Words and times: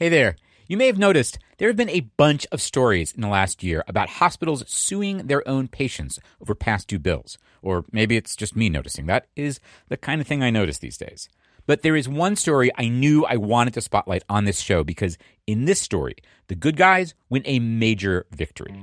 Hey 0.00 0.08
there. 0.08 0.36
You 0.66 0.78
may 0.78 0.86
have 0.86 0.96
noticed 0.96 1.38
there 1.58 1.68
have 1.68 1.76
been 1.76 1.90
a 1.90 2.08
bunch 2.16 2.46
of 2.50 2.62
stories 2.62 3.12
in 3.12 3.20
the 3.20 3.28
last 3.28 3.62
year 3.62 3.84
about 3.86 4.08
hospitals 4.08 4.64
suing 4.66 5.26
their 5.26 5.46
own 5.46 5.68
patients 5.68 6.18
over 6.40 6.54
past 6.54 6.88
due 6.88 6.98
bills. 6.98 7.36
Or 7.60 7.84
maybe 7.92 8.16
it's 8.16 8.34
just 8.34 8.56
me 8.56 8.70
noticing. 8.70 9.04
That 9.04 9.26
is 9.36 9.60
the 9.90 9.98
kind 9.98 10.22
of 10.22 10.26
thing 10.26 10.42
I 10.42 10.48
notice 10.48 10.78
these 10.78 10.96
days. 10.96 11.28
But 11.66 11.82
there 11.82 11.96
is 11.96 12.08
one 12.08 12.34
story 12.34 12.70
I 12.78 12.88
knew 12.88 13.26
I 13.26 13.36
wanted 13.36 13.74
to 13.74 13.82
spotlight 13.82 14.22
on 14.26 14.46
this 14.46 14.60
show 14.60 14.84
because 14.84 15.18
in 15.46 15.66
this 15.66 15.82
story, 15.82 16.14
the 16.46 16.54
good 16.54 16.78
guys 16.78 17.14
win 17.28 17.42
a 17.44 17.58
major 17.58 18.24
victory. 18.30 18.74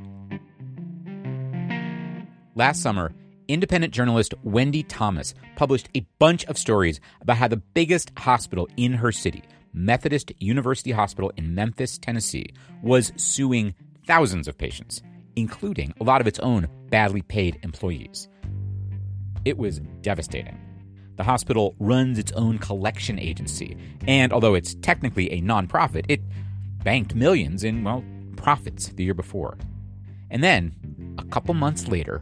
Last 2.54 2.84
summer, 2.84 3.12
independent 3.48 3.92
journalist 3.92 4.36
Wendi 4.46 4.86
Thomas 4.88 5.34
published 5.56 5.90
a 5.96 6.06
bunch 6.20 6.46
of 6.46 6.60
stories 6.60 7.00
about 7.22 7.38
how 7.38 7.48
the 7.48 7.58
biggest 7.58 8.12
hospital 8.20 8.70
in 8.78 8.94
her 8.94 9.12
city, 9.12 9.42
Methodist 9.74 10.32
University 10.40 10.92
Hospital 10.92 11.32
in 11.38 11.56
Memphis, 11.56 11.98
Tennessee, 11.98 12.54
was 12.82 13.12
suing 13.16 13.76
thousands 14.06 14.48
of 14.48 14.58
patients, 14.58 15.02
including 15.36 15.94
a 16.00 16.04
lot 16.04 16.22
of 16.22 16.28
its 16.28 16.40
own 16.40 16.68
badly 16.90 17.22
paid 17.22 17.60
employees. 17.64 18.28
It 19.46 19.58
was 19.58 19.80
devastating. 20.02 20.60
The 21.16 21.24
hospital 21.24 21.76
runs 21.80 22.20
its 22.20 22.32
own 22.34 22.60
collection 22.60 23.20
agency, 23.20 23.78
and 24.08 24.32
although 24.32 24.54
it's 24.54 24.76
technically 24.76 25.32
a 25.32 25.42
nonprofit, 25.42 26.06
it 26.10 26.22
banked 26.84 27.16
millions 27.16 27.64
in, 27.64 27.84
well, 27.84 28.04
profits 28.36 28.90
the 28.90 29.04
year 29.04 29.14
before. 29.14 29.58
And 30.30 30.44
then, 30.44 31.16
a 31.18 31.24
couple 31.26 31.54
months 31.54 31.88
later, 31.88 32.22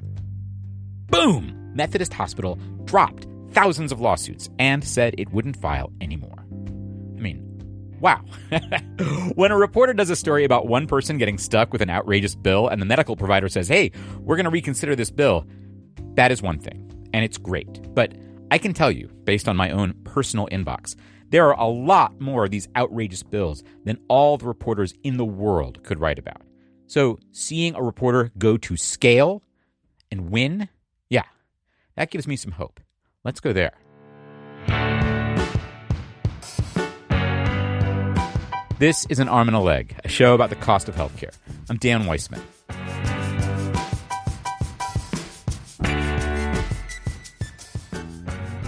boom! 1.09 1.73
Methodist 1.75 2.13
Hospital 2.13 2.57
dropped 2.85 3.27
thousands 3.51 3.91
of 3.91 3.99
lawsuits 3.99 4.49
and 4.59 4.83
said 4.83 5.15
it 5.17 5.31
wouldn't 5.31 5.57
file 5.57 5.91
anymore. 5.99 6.44
I 7.17 7.21
mean, 7.21 7.97
wow. 7.99 8.21
when 9.35 9.51
a 9.51 9.57
reporter 9.57 9.93
does 9.93 10.09
a 10.09 10.15
story 10.15 10.43
about 10.43 10.67
one 10.67 10.87
person 10.87 11.17
getting 11.17 11.37
stuck 11.37 11.71
with 11.71 11.81
an 11.81 11.89
outrageous 11.89 12.35
bill 12.35 12.67
and 12.67 12.81
the 12.81 12.85
medical 12.85 13.15
provider 13.15 13.49
says, 13.49 13.67
hey, 13.67 13.91
we're 14.19 14.35
going 14.35 14.45
to 14.45 14.49
reconsider 14.49 14.95
this 14.95 15.11
bill, 15.11 15.45
that 16.15 16.31
is 16.31 16.41
one 16.41 16.59
thing, 16.59 17.09
and 17.13 17.23
it's 17.23 17.37
great. 17.37 17.93
But 17.93 18.13
I 18.51 18.57
can 18.57 18.73
tell 18.73 18.91
you, 18.91 19.07
based 19.23 19.47
on 19.47 19.57
my 19.57 19.71
own 19.71 19.93
personal 20.03 20.47
inbox, 20.51 20.95
there 21.29 21.47
are 21.47 21.59
a 21.59 21.67
lot 21.67 22.19
more 22.21 22.45
of 22.45 22.51
these 22.51 22.67
outrageous 22.75 23.23
bills 23.23 23.63
than 23.83 23.97
all 24.07 24.37
the 24.37 24.45
reporters 24.45 24.93
in 25.03 25.17
the 25.17 25.25
world 25.25 25.83
could 25.83 25.99
write 25.99 26.19
about. 26.19 26.41
So, 26.87 27.17
seeing 27.31 27.73
a 27.73 27.81
reporter 27.81 28.31
go 28.37 28.57
to 28.57 28.77
scale 28.77 29.41
and 30.11 30.29
win, 30.29 30.69
yeah, 31.09 31.23
that 31.95 32.11
gives 32.11 32.27
me 32.27 32.35
some 32.35 32.51
hope. 32.51 32.79
Let's 33.23 33.39
go 33.39 33.53
there. 33.53 33.73
This 38.77 39.05
is 39.05 39.19
An 39.19 39.29
Arm 39.29 39.47
and 39.47 39.55
a 39.55 39.61
Leg, 39.61 39.95
a 40.03 40.09
show 40.09 40.35
about 40.35 40.49
the 40.49 40.57
cost 40.57 40.89
of 40.89 40.95
healthcare. 40.95 41.31
I'm 41.69 41.77
Dan 41.77 42.05
Weissman. 42.05 42.41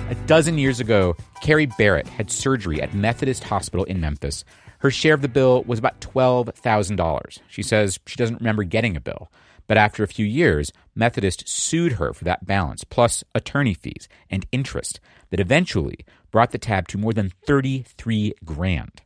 A 0.10 0.16
dozen 0.26 0.58
years 0.58 0.80
ago, 0.80 1.18
Carrie 1.42 1.66
Barrett 1.66 2.08
had 2.08 2.32
surgery 2.32 2.82
at 2.82 2.94
Methodist 2.94 3.44
Hospital 3.44 3.84
in 3.84 4.00
Memphis. 4.00 4.46
Her 4.80 4.90
share 4.90 5.14
of 5.14 5.22
the 5.22 5.28
bill 5.28 5.64
was 5.64 5.78
about 5.78 6.00
$12,000. 6.00 7.40
She 7.50 7.62
says 7.62 8.00
she 8.06 8.16
doesn't 8.16 8.40
remember 8.40 8.64
getting 8.64 8.96
a 8.96 9.02
bill. 9.02 9.30
But 9.68 9.78
after 9.78 10.04
a 10.04 10.08
few 10.08 10.26
years, 10.26 10.72
Methodist 10.96 11.50
sued 11.50 11.94
her 11.94 12.14
for 12.14 12.24
that 12.24 12.46
balance, 12.46 12.86
plus 12.86 13.26
attorney 13.36 13.74
fees 13.74 14.08
and 14.30 14.46
interest, 14.54 15.02
that 15.32 15.42
eventually 15.42 15.98
brought 16.32 16.52
the 16.52 16.58
tab 16.58 16.88
to 16.88 16.98
more 16.98 17.12
than 17.12 17.34
33 17.46 18.36
grand. 18.46 19.02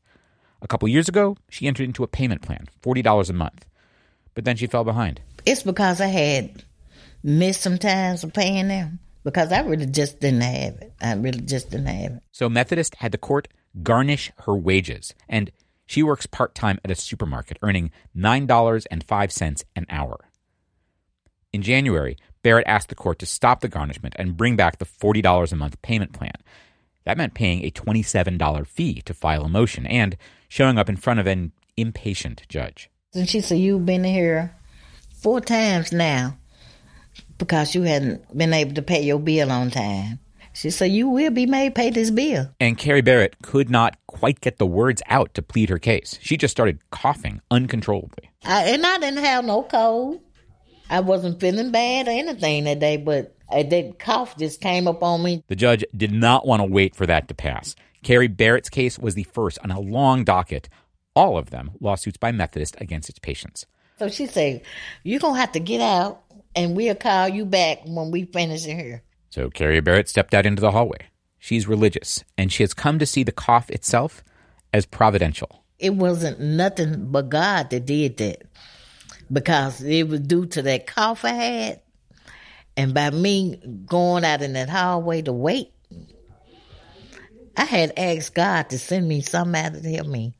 A 0.61 0.67
couple 0.67 0.87
years 0.87 1.09
ago, 1.09 1.37
she 1.49 1.67
entered 1.67 1.83
into 1.83 2.03
a 2.03 2.07
payment 2.07 2.41
plan, 2.41 2.67
$40 2.83 3.29
a 3.29 3.33
month. 3.33 3.65
But 4.33 4.45
then 4.45 4.55
she 4.55 4.67
fell 4.67 4.83
behind. 4.83 5.21
It's 5.45 5.63
because 5.63 5.99
I 5.99 6.07
had 6.07 6.63
missed 7.23 7.61
some 7.61 7.77
times 7.77 8.23
of 8.23 8.33
paying 8.33 8.67
them 8.67 8.99
because 9.23 9.51
I 9.51 9.61
really 9.61 9.85
just 9.85 10.19
didn't 10.19 10.41
have 10.41 10.75
it. 10.75 10.93
I 11.01 11.13
really 11.13 11.41
just 11.41 11.71
didn't 11.71 11.87
have 11.87 12.11
it. 12.13 12.23
So 12.31 12.49
Methodist 12.49 12.95
had 12.95 13.11
the 13.11 13.17
court 13.17 13.47
garnish 13.83 14.31
her 14.39 14.55
wages, 14.55 15.13
and 15.27 15.51
she 15.85 16.03
works 16.03 16.25
part 16.25 16.55
time 16.55 16.79
at 16.83 16.91
a 16.91 16.95
supermarket, 16.95 17.57
earning 17.61 17.91
$9.05 18.15 19.63
an 19.75 19.85
hour. 19.89 20.29
In 21.51 21.61
January, 21.61 22.17
Barrett 22.43 22.67
asked 22.67 22.89
the 22.89 22.95
court 22.95 23.19
to 23.19 23.25
stop 23.25 23.59
the 23.61 23.67
garnishment 23.67 24.15
and 24.17 24.37
bring 24.37 24.55
back 24.55 24.77
the 24.77 24.85
$40 24.85 25.51
a 25.51 25.55
month 25.55 25.81
payment 25.81 26.13
plan. 26.13 26.33
That 27.03 27.17
meant 27.17 27.33
paying 27.33 27.63
a 27.63 27.71
$27 27.71 28.67
fee 28.67 29.01
to 29.01 29.13
file 29.13 29.43
a 29.43 29.49
motion 29.49 29.85
and 29.85 30.15
showing 30.51 30.77
up 30.77 30.89
in 30.89 30.97
front 30.97 31.17
of 31.17 31.27
an 31.27 31.53
impatient 31.77 32.43
judge. 32.49 32.89
And 33.13 33.27
she 33.27 33.39
said, 33.39 33.57
You've 33.57 33.85
been 33.85 34.03
here 34.03 34.53
four 35.13 35.39
times 35.39 35.93
now 35.93 36.37
because 37.37 37.73
you 37.73 37.83
hadn't 37.83 38.37
been 38.37 38.51
able 38.51 38.73
to 38.73 38.81
pay 38.81 39.01
your 39.01 39.19
bill 39.19 39.49
on 39.49 39.71
time. 39.71 40.19
She 40.51 40.69
said, 40.69 40.91
You 40.91 41.07
will 41.07 41.31
be 41.31 41.45
made 41.45 41.73
pay 41.73 41.89
this 41.89 42.11
bill. 42.11 42.53
And 42.59 42.77
Carrie 42.77 43.01
Barrett 43.01 43.37
could 43.41 43.69
not 43.69 43.95
quite 44.07 44.41
get 44.41 44.57
the 44.57 44.67
words 44.67 45.01
out 45.07 45.33
to 45.35 45.41
plead 45.41 45.69
her 45.69 45.79
case. 45.79 46.19
She 46.21 46.35
just 46.35 46.51
started 46.51 46.79
coughing 46.89 47.41
uncontrollably. 47.49 48.29
I, 48.43 48.71
and 48.71 48.85
I 48.85 48.97
didn't 48.97 49.23
have 49.23 49.45
no 49.45 49.63
cold. 49.63 50.19
I 50.91 50.99
wasn't 50.99 51.39
feeling 51.39 51.71
bad 51.71 52.09
or 52.09 52.11
anything 52.11 52.65
that 52.65 52.79
day, 52.79 52.97
but 52.97 53.33
uh, 53.49 53.63
that 53.63 53.97
cough 53.97 54.37
just 54.37 54.59
came 54.59 54.89
up 54.89 55.01
on 55.01 55.23
me. 55.23 55.41
The 55.47 55.55
judge 55.55 55.85
did 55.95 56.11
not 56.11 56.45
want 56.45 56.59
to 56.61 56.65
wait 56.65 56.95
for 56.95 57.05
that 57.05 57.29
to 57.29 57.33
pass. 57.33 57.75
Carrie 58.03 58.27
Barrett's 58.27 58.69
case 58.69 58.99
was 58.99 59.15
the 59.15 59.23
first 59.23 59.57
on 59.63 59.71
a 59.71 59.79
long 59.79 60.25
docket, 60.25 60.67
all 61.15 61.37
of 61.37 61.49
them 61.49 61.71
lawsuits 61.79 62.17
by 62.17 62.33
Methodist 62.33 62.75
against 62.81 63.09
its 63.09 63.19
patients. 63.19 63.65
So 63.99 64.09
she 64.09 64.25
said, 64.25 64.63
You're 65.03 65.21
going 65.21 65.35
to 65.35 65.39
have 65.39 65.53
to 65.53 65.61
get 65.61 65.79
out, 65.79 66.23
and 66.57 66.75
we'll 66.75 66.95
call 66.95 67.29
you 67.29 67.45
back 67.45 67.83
when 67.85 68.11
we 68.11 68.25
finish 68.25 68.65
in 68.65 68.77
here. 68.77 69.01
So 69.29 69.49
Carrie 69.49 69.79
Barrett 69.79 70.09
stepped 70.09 70.33
out 70.33 70.45
into 70.45 70.59
the 70.59 70.71
hallway. 70.71 71.07
She's 71.39 71.69
religious, 71.69 72.25
and 72.37 72.51
she 72.51 72.63
has 72.63 72.73
come 72.73 72.99
to 72.99 73.05
see 73.05 73.23
the 73.23 73.31
cough 73.31 73.69
itself 73.69 74.25
as 74.73 74.85
providential. 74.85 75.63
It 75.79 75.93
wasn't 75.93 76.41
nothing 76.41 77.11
but 77.11 77.29
God 77.29 77.69
that 77.69 77.85
did 77.85 78.17
that 78.17 78.43
because 79.31 79.81
it 79.81 80.07
was 80.07 80.19
due 80.19 80.45
to 80.47 80.61
that 80.63 80.87
cough 80.87 81.25
I 81.25 81.29
had. 81.29 81.81
And 82.77 82.93
by 82.93 83.09
me 83.09 83.61
going 83.85 84.23
out 84.23 84.41
in 84.41 84.53
that 84.53 84.69
hallway 84.69 85.21
to 85.23 85.33
wait, 85.33 85.73
I 87.55 87.65
had 87.65 87.93
asked 87.97 88.33
God 88.33 88.69
to 88.69 88.79
send 88.79 89.07
me 89.07 89.21
somebody 89.21 89.81
to 89.81 89.91
help 89.91 90.07
me. 90.07 90.33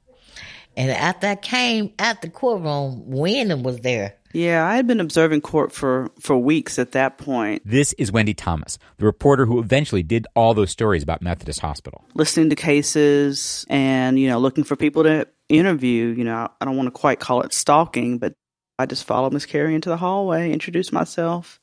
And 0.78 0.90
after 0.90 1.28
I 1.28 1.36
came 1.36 1.94
out 2.00 2.22
the 2.22 2.30
courtroom, 2.30 3.06
Wendi 3.10 3.62
was 3.62 3.80
there. 3.80 4.16
Yeah, 4.34 4.66
I 4.66 4.78
had 4.78 4.88
been 4.88 5.02
observing 5.02 5.42
court 5.42 5.74
for, 5.74 6.10
for 6.22 6.38
weeks 6.38 6.80
at 6.80 6.94
that 6.94 7.18
point. 7.18 7.62
This 7.66 7.92
is 7.94 8.12
Wendi 8.12 8.34
Thomas, 8.36 8.80
the 8.98 9.06
reporter 9.06 9.46
who 9.46 9.60
eventually 9.60 10.04
did 10.04 10.26
all 10.36 10.54
those 10.54 10.72
stories 10.72 11.04
about 11.04 11.22
Methodist 11.22 11.60
Hospital. 11.60 12.06
Listening 12.14 12.50
to 12.50 12.56
cases 12.56 13.66
and, 13.70 14.18
you 14.18 14.30
know, 14.30 14.40
looking 14.40 14.64
for 14.64 14.78
people 14.78 15.04
to 15.04 15.28
interview. 15.50 16.08
You 16.08 16.24
know, 16.24 16.48
I 16.62 16.66
don't 16.66 16.78
want 16.78 16.88
to 16.88 16.92
quite 16.92 17.20
call 17.20 17.42
it 17.42 17.54
stalking, 17.54 18.20
but 18.20 18.34
I 18.82 18.86
just 18.86 19.06
followed 19.06 19.34
Miss 19.34 19.46
Carrie 19.46 19.76
into 19.76 19.90
the 19.90 19.98
hallway, 19.98 20.52
introduced 20.52 20.92
myself, 20.92 21.60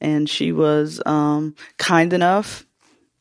and 0.00 0.28
she 0.28 0.52
was 0.52 1.02
um, 1.06 1.54
kind 1.78 2.12
enough 2.12 2.64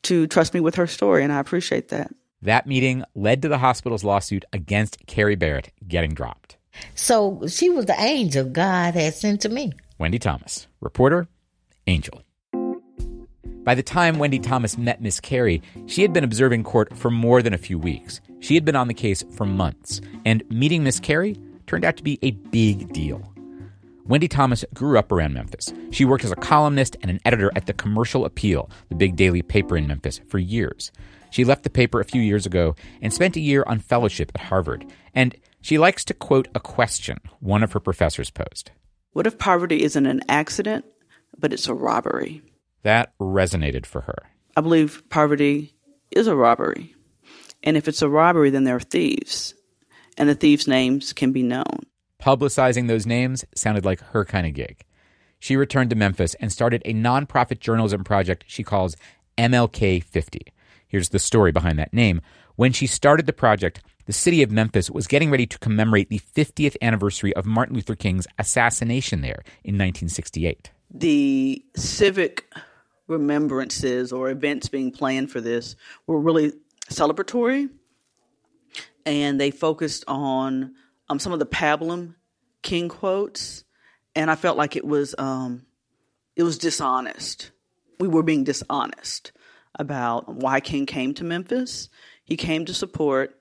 to 0.03 0.27
trust 0.27 0.53
me 0.53 0.59
with 0.59 0.75
her 0.75 0.87
story, 0.87 1.23
and 1.23 1.33
I 1.33 1.39
appreciate 1.39 1.89
that. 1.89 2.13
That 2.41 2.65
meeting 2.65 3.03
led 3.13 3.41
to 3.43 3.49
the 3.49 3.57
hospital's 3.57 4.03
lawsuit 4.03 4.45
against 4.51 5.05
Carrie 5.05 5.35
Barrett 5.35 5.71
getting 5.87 6.13
dropped. 6.13 6.57
So 6.95 7.41
she 7.47 7.69
was 7.69 7.85
the 7.85 7.99
angel 7.99 8.45
God 8.45 8.95
had 8.95 9.13
sent 9.13 9.41
to 9.41 9.49
me. 9.49 9.73
Wendi 9.99 10.19
Thomas, 10.19 10.67
reporter, 10.79 11.27
angel. 11.85 12.21
By 13.63 13.75
the 13.75 13.83
time 13.83 14.15
Wendi 14.15 14.41
Thomas 14.41 14.75
met 14.75 15.01
Miss 15.01 15.19
Carrie, 15.19 15.61
she 15.85 16.01
had 16.01 16.13
been 16.13 16.23
observing 16.23 16.63
court 16.63 16.97
for 16.97 17.11
more 17.11 17.43
than 17.43 17.53
a 17.53 17.59
few 17.59 17.77
weeks. 17.77 18.19
She 18.39 18.55
had 18.55 18.65
been 18.65 18.75
on 18.75 18.87
the 18.87 18.93
case 18.95 19.23
for 19.31 19.45
months, 19.45 20.01
and 20.25 20.43
meeting 20.49 20.83
Miss 20.83 20.99
Carrie 20.99 21.37
turned 21.67 21.85
out 21.85 21.97
to 21.97 22.03
be 22.03 22.17
a 22.23 22.31
big 22.31 22.91
deal. 22.91 23.30
Wendi 24.11 24.29
Thomas 24.29 24.65
grew 24.73 24.99
up 24.99 25.09
around 25.09 25.35
Memphis. 25.35 25.73
She 25.91 26.03
worked 26.03 26.25
as 26.25 26.33
a 26.33 26.35
columnist 26.35 26.97
and 27.01 27.09
an 27.09 27.21
editor 27.23 27.49
at 27.55 27.65
the 27.65 27.71
Commercial 27.71 28.25
Appeal, 28.25 28.69
the 28.89 28.95
big 28.95 29.15
daily 29.15 29.41
paper 29.41 29.77
in 29.77 29.87
Memphis, 29.87 30.19
for 30.27 30.37
years. 30.37 30.91
She 31.29 31.45
left 31.45 31.63
the 31.63 31.69
paper 31.69 32.01
a 32.01 32.05
few 32.05 32.21
years 32.21 32.45
ago 32.45 32.75
and 33.01 33.13
spent 33.13 33.37
a 33.37 33.39
year 33.39 33.63
on 33.67 33.79
fellowship 33.79 34.29
at 34.35 34.41
Harvard. 34.41 34.85
And 35.15 35.33
she 35.61 35.77
likes 35.77 36.03
to 36.03 36.13
quote 36.13 36.49
a 36.53 36.59
question 36.59 37.19
one 37.39 37.63
of 37.63 37.71
her 37.71 37.79
professors 37.79 38.29
posed 38.29 38.71
What 39.13 39.27
if 39.27 39.37
poverty 39.37 39.81
isn't 39.81 40.05
an 40.05 40.23
accident, 40.27 40.83
but 41.39 41.53
it's 41.53 41.69
a 41.69 41.73
robbery? 41.73 42.41
That 42.83 43.17
resonated 43.17 43.85
for 43.85 44.01
her. 44.01 44.23
I 44.57 44.59
believe 44.59 45.03
poverty 45.09 45.73
is 46.11 46.27
a 46.27 46.35
robbery. 46.35 46.95
And 47.63 47.77
if 47.77 47.87
it's 47.87 48.01
a 48.01 48.09
robbery, 48.09 48.49
then 48.49 48.65
there 48.65 48.75
are 48.75 48.81
thieves. 48.81 49.53
And 50.17 50.27
the 50.27 50.35
thieves' 50.35 50.67
names 50.67 51.13
can 51.13 51.31
be 51.31 51.43
known. 51.43 51.85
Publicizing 52.21 52.87
those 52.87 53.07
names 53.07 53.43
sounded 53.55 53.83
like 53.83 53.99
her 53.99 54.23
kind 54.23 54.45
of 54.45 54.53
gig. 54.53 54.85
She 55.39 55.55
returned 55.55 55.89
to 55.89 55.95
Memphis 55.95 56.35
and 56.35 56.51
started 56.51 56.83
a 56.85 56.93
nonprofit 56.93 57.59
journalism 57.59 58.03
project 58.03 58.43
she 58.47 58.63
calls 58.63 58.95
MLK 59.39 60.03
50. 60.03 60.53
Here's 60.87 61.09
the 61.09 61.17
story 61.17 61.51
behind 61.51 61.79
that 61.79 61.93
name. 61.93 62.21
When 62.57 62.73
she 62.73 62.85
started 62.85 63.25
the 63.25 63.33
project, 63.33 63.81
the 64.05 64.13
city 64.13 64.43
of 64.43 64.51
Memphis 64.51 64.91
was 64.91 65.07
getting 65.07 65.31
ready 65.31 65.47
to 65.47 65.57
commemorate 65.57 66.09
the 66.09 66.19
50th 66.19 66.75
anniversary 66.79 67.35
of 67.35 67.47
Martin 67.47 67.75
Luther 67.75 67.95
King's 67.95 68.27
assassination 68.37 69.21
there 69.21 69.43
in 69.63 69.75
1968. 69.75 70.69
The 70.93 71.65
civic 71.75 72.53
remembrances 73.07 74.13
or 74.13 74.29
events 74.29 74.69
being 74.69 74.91
planned 74.91 75.31
for 75.31 75.41
this 75.41 75.75
were 76.05 76.19
really 76.19 76.53
celebratory, 76.91 77.69
and 79.07 79.41
they 79.41 79.49
focused 79.49 80.03
on 80.07 80.75
um, 81.11 81.19
some 81.19 81.33
of 81.33 81.39
the 81.39 81.45
pablum 81.45 82.15
King 82.61 82.87
quotes, 82.87 83.65
and 84.15 84.31
I 84.31 84.35
felt 84.35 84.57
like 84.57 84.75
it 84.75 84.85
was 84.85 85.13
um, 85.17 85.65
it 86.35 86.43
was 86.43 86.57
dishonest. 86.57 87.51
We 87.99 88.07
were 88.07 88.23
being 88.23 88.45
dishonest 88.45 89.33
about 89.77 90.33
why 90.33 90.61
King 90.61 90.85
came 90.85 91.13
to 91.15 91.23
Memphis. 91.23 91.89
He 92.23 92.37
came 92.37 92.65
to 92.65 92.73
support 92.73 93.37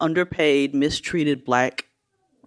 underpaid, 0.00 0.74
mistreated 0.74 1.44
black 1.44 1.88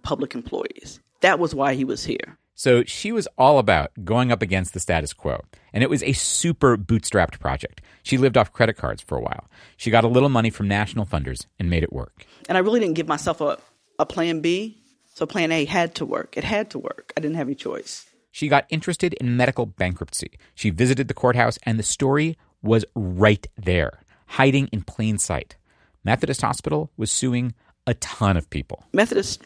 public 0.02 0.34
employees. 0.34 1.00
That 1.20 1.38
was 1.38 1.54
why 1.54 1.74
he 1.74 1.84
was 1.84 2.04
here. 2.04 2.38
So 2.54 2.84
she 2.84 3.12
was 3.12 3.28
all 3.36 3.58
about 3.58 3.90
going 4.04 4.32
up 4.32 4.40
against 4.40 4.72
the 4.72 4.80
status 4.80 5.12
quo. 5.12 5.42
And 5.72 5.82
it 5.82 5.90
was 5.90 6.02
a 6.02 6.12
super 6.12 6.76
bootstrapped 6.76 7.40
project. 7.40 7.80
She 8.02 8.18
lived 8.18 8.36
off 8.36 8.52
credit 8.52 8.76
cards 8.76 9.02
for 9.02 9.18
a 9.18 9.20
while. 9.20 9.48
She 9.76 9.90
got 9.90 10.04
a 10.04 10.08
little 10.08 10.28
money 10.28 10.50
from 10.50 10.68
national 10.68 11.06
funders 11.06 11.46
and 11.58 11.68
made 11.68 11.82
it 11.82 11.92
work. 11.92 12.24
And 12.48 12.56
I 12.56 12.60
really 12.60 12.80
didn't 12.80 12.94
give 12.94 13.08
myself 13.08 13.40
a, 13.40 13.58
a 14.02 14.06
plan 14.06 14.40
B. 14.40 14.78
So 15.14 15.26
plan 15.26 15.52
A 15.52 15.64
had 15.64 15.94
to 15.96 16.06
work. 16.06 16.36
It 16.36 16.44
had 16.44 16.70
to 16.70 16.78
work. 16.78 17.12
I 17.16 17.20
didn't 17.20 17.36
have 17.36 17.46
any 17.46 17.54
choice. 17.54 18.06
She 18.30 18.48
got 18.48 18.66
interested 18.70 19.14
in 19.14 19.36
medical 19.36 19.66
bankruptcy. 19.66 20.38
She 20.54 20.70
visited 20.70 21.08
the 21.08 21.14
courthouse, 21.14 21.58
and 21.64 21.78
the 21.78 21.82
story 21.82 22.38
was 22.62 22.84
right 22.94 23.46
there, 23.56 24.00
hiding 24.26 24.68
in 24.68 24.82
plain 24.82 25.18
sight. 25.18 25.56
Methodist 26.02 26.40
Hospital 26.40 26.90
was 26.96 27.12
suing 27.12 27.54
a 27.86 27.94
ton 27.94 28.36
of 28.36 28.48
people. 28.48 28.84
Methodist 28.92 29.42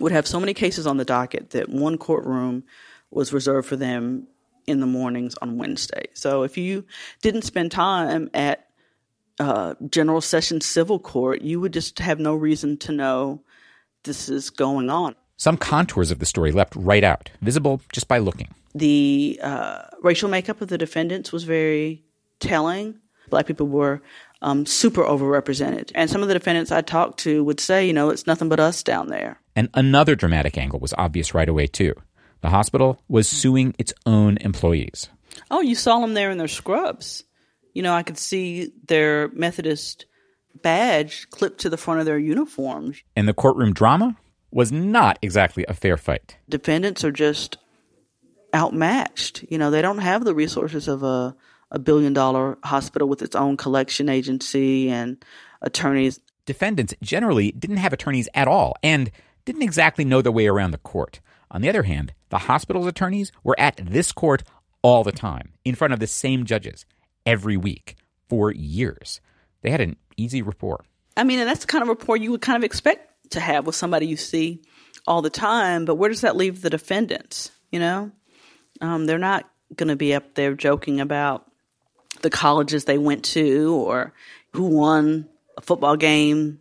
would 0.00 0.12
have 0.12 0.26
so 0.26 0.40
many 0.40 0.54
cases 0.54 0.86
on 0.86 0.96
the 0.96 1.04
docket 1.04 1.50
that 1.50 1.68
one 1.68 1.96
courtroom 1.96 2.64
was 3.10 3.32
reserved 3.32 3.68
for 3.68 3.76
them 3.76 4.26
in 4.66 4.80
the 4.80 4.86
mornings 4.86 5.36
on 5.40 5.56
Wednesday. 5.56 6.06
So 6.14 6.42
if 6.42 6.56
you 6.58 6.84
didn't 7.22 7.42
spend 7.42 7.70
time 7.70 8.28
at 8.34 8.66
uh, 9.38 9.74
General 9.88 10.20
Sessions 10.20 10.66
Civil 10.66 10.98
Court, 10.98 11.42
you 11.42 11.60
would 11.60 11.72
just 11.72 12.00
have 12.00 12.18
no 12.18 12.34
reason 12.34 12.76
to 12.78 12.92
know 12.92 13.42
this 14.04 14.28
is 14.28 14.50
going 14.50 14.90
on. 14.90 15.14
Some 15.36 15.56
contours 15.56 16.10
of 16.10 16.20
the 16.20 16.26
story 16.26 16.52
leapt 16.52 16.76
right 16.76 17.02
out, 17.02 17.30
visible 17.42 17.80
just 17.92 18.06
by 18.06 18.18
looking. 18.18 18.48
The 18.74 19.38
uh, 19.42 19.82
racial 20.02 20.28
makeup 20.28 20.60
of 20.60 20.68
the 20.68 20.78
defendants 20.78 21.32
was 21.32 21.44
very 21.44 22.04
telling. 22.40 22.98
Black 23.30 23.46
people 23.46 23.66
were 23.66 24.02
um, 24.42 24.66
super 24.66 25.02
overrepresented. 25.02 25.90
And 25.94 26.08
some 26.08 26.22
of 26.22 26.28
the 26.28 26.34
defendants 26.34 26.70
I 26.70 26.82
talked 26.82 27.20
to 27.20 27.42
would 27.44 27.60
say, 27.60 27.86
you 27.86 27.92
know, 27.92 28.10
it's 28.10 28.26
nothing 28.26 28.48
but 28.48 28.60
us 28.60 28.82
down 28.82 29.08
there. 29.08 29.40
And 29.56 29.68
another 29.74 30.14
dramatic 30.14 30.58
angle 30.58 30.80
was 30.80 30.94
obvious 30.98 31.34
right 31.34 31.48
away, 31.48 31.66
too. 31.66 31.94
The 32.42 32.50
hospital 32.50 33.00
was 33.08 33.28
suing 33.28 33.74
its 33.78 33.94
own 34.04 34.36
employees. 34.38 35.08
Oh, 35.50 35.62
you 35.62 35.74
saw 35.74 36.00
them 36.00 36.14
there 36.14 36.30
in 36.30 36.38
their 36.38 36.48
scrubs. 36.48 37.24
You 37.72 37.82
know, 37.82 37.94
I 37.94 38.02
could 38.02 38.18
see 38.18 38.70
their 38.86 39.28
Methodist 39.28 40.06
badge 40.62 41.28
clipped 41.30 41.60
to 41.60 41.70
the 41.70 41.76
front 41.76 42.00
of 42.00 42.06
their 42.06 42.18
uniforms. 42.18 43.02
And 43.16 43.28
the 43.28 43.34
courtroom 43.34 43.72
drama 43.72 44.16
was 44.50 44.70
not 44.70 45.18
exactly 45.20 45.64
a 45.68 45.74
fair 45.74 45.96
fight. 45.96 46.36
Defendants 46.48 47.04
are 47.04 47.12
just 47.12 47.58
outmatched. 48.54 49.44
You 49.50 49.58
know, 49.58 49.70
they 49.70 49.82
don't 49.82 49.98
have 49.98 50.24
the 50.24 50.34
resources 50.34 50.88
of 50.88 51.02
a 51.02 51.36
a 51.74 51.78
billion 51.78 52.12
dollar 52.12 52.56
hospital 52.62 53.08
with 53.08 53.20
its 53.20 53.34
own 53.34 53.56
collection 53.56 54.08
agency 54.08 54.88
and 54.88 55.22
attorneys. 55.60 56.20
Defendants 56.46 56.94
generally 57.02 57.50
didn't 57.52 57.78
have 57.78 57.92
attorneys 57.92 58.28
at 58.32 58.46
all 58.46 58.76
and 58.82 59.10
didn't 59.44 59.62
exactly 59.62 60.04
know 60.04 60.22
their 60.22 60.32
way 60.32 60.46
around 60.46 60.70
the 60.70 60.78
court. 60.78 61.20
On 61.50 61.60
the 61.60 61.68
other 61.68 61.82
hand, 61.82 62.14
the 62.30 62.38
hospital's 62.38 62.86
attorneys 62.86 63.32
were 63.42 63.58
at 63.58 63.76
this 63.76 64.12
court 64.12 64.44
all 64.82 65.02
the 65.02 65.12
time, 65.12 65.52
in 65.64 65.74
front 65.74 65.92
of 65.92 66.00
the 66.00 66.06
same 66.06 66.44
judges, 66.44 66.84
every 67.24 67.56
week, 67.56 67.96
for 68.28 68.52
years. 68.52 69.20
They 69.62 69.70
had 69.70 69.80
an 69.80 69.96
easy 70.16 70.42
rapport. 70.42 70.84
I 71.16 71.24
mean, 71.24 71.38
and 71.38 71.48
that's 71.48 71.60
the 71.60 71.66
kind 71.66 71.82
of 71.82 71.88
rapport 71.88 72.16
you 72.16 72.30
would 72.32 72.42
kind 72.42 72.56
of 72.56 72.64
expect 72.64 73.30
to 73.30 73.40
have 73.40 73.66
with 73.66 73.76
somebody 73.76 74.06
you 74.06 74.16
see 74.16 74.62
all 75.06 75.22
the 75.22 75.30
time, 75.30 75.84
but 75.84 75.96
where 75.96 76.10
does 76.10 76.22
that 76.22 76.36
leave 76.36 76.62
the 76.62 76.70
defendants? 76.70 77.50
You 77.70 77.80
know? 77.80 78.10
Um, 78.80 79.06
they're 79.06 79.18
not 79.18 79.48
going 79.74 79.88
to 79.88 79.96
be 79.96 80.14
up 80.14 80.34
there 80.34 80.54
joking 80.54 81.00
about 81.00 81.50
the 82.22 82.30
colleges 82.30 82.84
they 82.84 82.98
went 82.98 83.24
to 83.24 83.74
or 83.74 84.12
who 84.52 84.64
won 84.64 85.28
a 85.56 85.60
football 85.60 85.96
game 85.96 86.60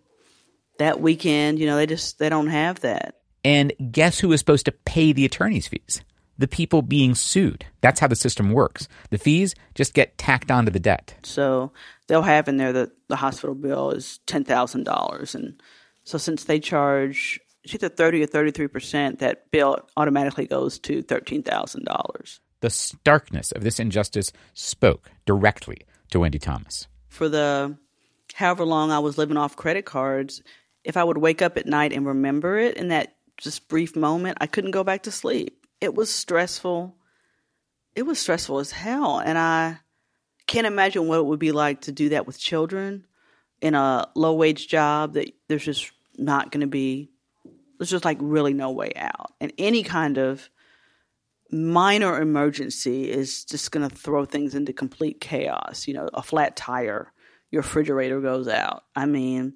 that 0.77 0.99
weekend. 0.99 1.59
You 1.59 1.65
know, 1.65 1.75
they 1.75 1.85
just 1.85 2.19
they 2.19 2.29
don't 2.29 2.47
have 2.47 2.81
that. 2.81 3.15
And 3.43 3.73
guess 3.91 4.19
who 4.19 4.31
is 4.31 4.39
supposed 4.39 4.65
to 4.65 4.71
pay 4.71 5.11
the 5.11 5.25
attorney's 5.25 5.67
fees? 5.67 6.01
The 6.37 6.47
people 6.47 6.81
being 6.81 7.13
sued. 7.15 7.65
That's 7.81 7.99
how 7.99 8.07
the 8.07 8.15
system 8.15 8.51
works. 8.51 8.87
The 9.11 9.17
fees 9.17 9.53
just 9.75 9.93
get 9.93 10.17
tacked 10.17 10.49
onto 10.49 10.71
the 10.71 10.79
debt. 10.79 11.15
So 11.23 11.71
they'll 12.07 12.23
have 12.23 12.47
in 12.47 12.57
there 12.57 12.73
that 12.73 12.91
the 13.07 13.15
hospital 13.15 13.55
bill 13.55 13.91
is 13.91 14.19
ten 14.25 14.43
thousand 14.43 14.83
dollars, 14.83 15.35
and 15.35 15.61
so 16.03 16.17
since 16.17 16.45
they 16.45 16.59
charge 16.59 17.39
it's 17.63 17.73
either 17.73 17.89
thirty 17.89 18.21
or 18.21 18.25
thirty 18.25 18.51
three 18.51 18.67
percent, 18.67 19.19
that 19.19 19.49
bill 19.51 19.77
automatically 19.95 20.47
goes 20.47 20.79
to 20.79 21.01
thirteen 21.01 21.43
thousand 21.43 21.85
dollars. 21.85 22.39
The 22.59 22.69
starkness 22.69 23.51
of 23.51 23.63
this 23.63 23.79
injustice 23.79 24.31
spoke 24.53 25.11
directly 25.25 25.81
to 26.11 26.19
Wendi 26.19 26.41
Thomas. 26.41 26.87
For 27.09 27.29
the 27.29 27.77
however 28.33 28.65
long 28.65 28.91
I 28.91 28.99
was 28.99 29.17
living 29.17 29.37
off 29.37 29.55
credit 29.55 29.85
cards, 29.85 30.41
if 30.83 30.97
I 30.97 31.03
would 31.03 31.17
wake 31.17 31.41
up 31.41 31.57
at 31.57 31.65
night 31.65 31.93
and 31.93 32.05
remember 32.05 32.57
it 32.57 32.77
in 32.77 32.89
that 32.89 33.15
just 33.37 33.67
brief 33.67 33.95
moment, 33.95 34.37
I 34.41 34.47
couldn't 34.47 34.71
go 34.71 34.83
back 34.83 35.03
to 35.03 35.11
sleep. 35.11 35.62
It 35.83 35.93
was 35.93 36.09
stressful. 36.09 36.95
It 37.93 38.03
was 38.03 38.17
stressful 38.17 38.59
as 38.59 38.71
hell. 38.71 39.19
And 39.19 39.37
I 39.37 39.79
can't 40.47 40.65
imagine 40.65 41.09
what 41.09 41.19
it 41.19 41.25
would 41.25 41.39
be 41.39 41.51
like 41.51 41.81
to 41.81 41.91
do 41.91 42.07
that 42.09 42.25
with 42.25 42.39
children 42.39 43.05
in 43.61 43.75
a 43.75 44.07
low 44.15 44.33
wage 44.33 44.69
job 44.69 45.15
that 45.15 45.29
there's 45.49 45.65
just 45.65 45.91
not 46.17 46.53
going 46.53 46.61
to 46.61 46.67
be, 46.67 47.11
there's 47.77 47.89
just 47.89 48.05
like 48.05 48.17
really 48.21 48.53
no 48.53 48.71
way 48.71 48.93
out. 48.95 49.33
And 49.41 49.51
any 49.57 49.83
kind 49.83 50.17
of 50.17 50.49
minor 51.51 52.17
emergency 52.21 53.11
is 53.11 53.43
just 53.43 53.73
going 53.73 53.85
to 53.85 53.93
throw 53.93 54.23
things 54.23 54.55
into 54.55 54.71
complete 54.71 55.19
chaos. 55.19 55.85
You 55.85 55.95
know, 55.95 56.09
a 56.13 56.23
flat 56.23 56.55
tire, 56.55 57.11
your 57.51 57.61
refrigerator 57.61 58.21
goes 58.21 58.47
out. 58.47 58.85
I 58.95 59.05
mean, 59.05 59.55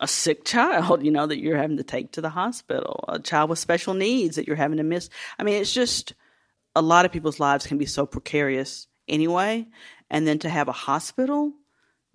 a 0.00 0.08
sick 0.08 0.44
child, 0.44 1.04
you 1.04 1.10
know, 1.10 1.26
that 1.26 1.38
you're 1.38 1.56
having 1.56 1.76
to 1.76 1.84
take 1.84 2.12
to 2.12 2.20
the 2.20 2.30
hospital, 2.30 3.04
a 3.08 3.18
child 3.18 3.50
with 3.50 3.58
special 3.58 3.94
needs 3.94 4.36
that 4.36 4.46
you're 4.46 4.56
having 4.56 4.78
to 4.78 4.82
miss. 4.82 5.10
I 5.38 5.44
mean, 5.44 5.60
it's 5.60 5.72
just 5.72 6.14
a 6.74 6.82
lot 6.82 7.04
of 7.04 7.12
people's 7.12 7.38
lives 7.38 7.66
can 7.66 7.78
be 7.78 7.86
so 7.86 8.06
precarious 8.06 8.88
anyway. 9.06 9.68
And 10.08 10.26
then 10.26 10.38
to 10.40 10.48
have 10.48 10.68
a 10.68 10.72
hospital 10.72 11.52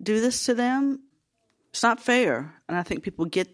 do 0.02 0.20
this 0.20 0.46
to 0.46 0.54
them, 0.54 1.00
it's 1.70 1.82
not 1.82 2.00
fair. 2.00 2.54
And 2.68 2.76
I 2.76 2.82
think 2.82 3.02
people 3.02 3.24
get 3.24 3.48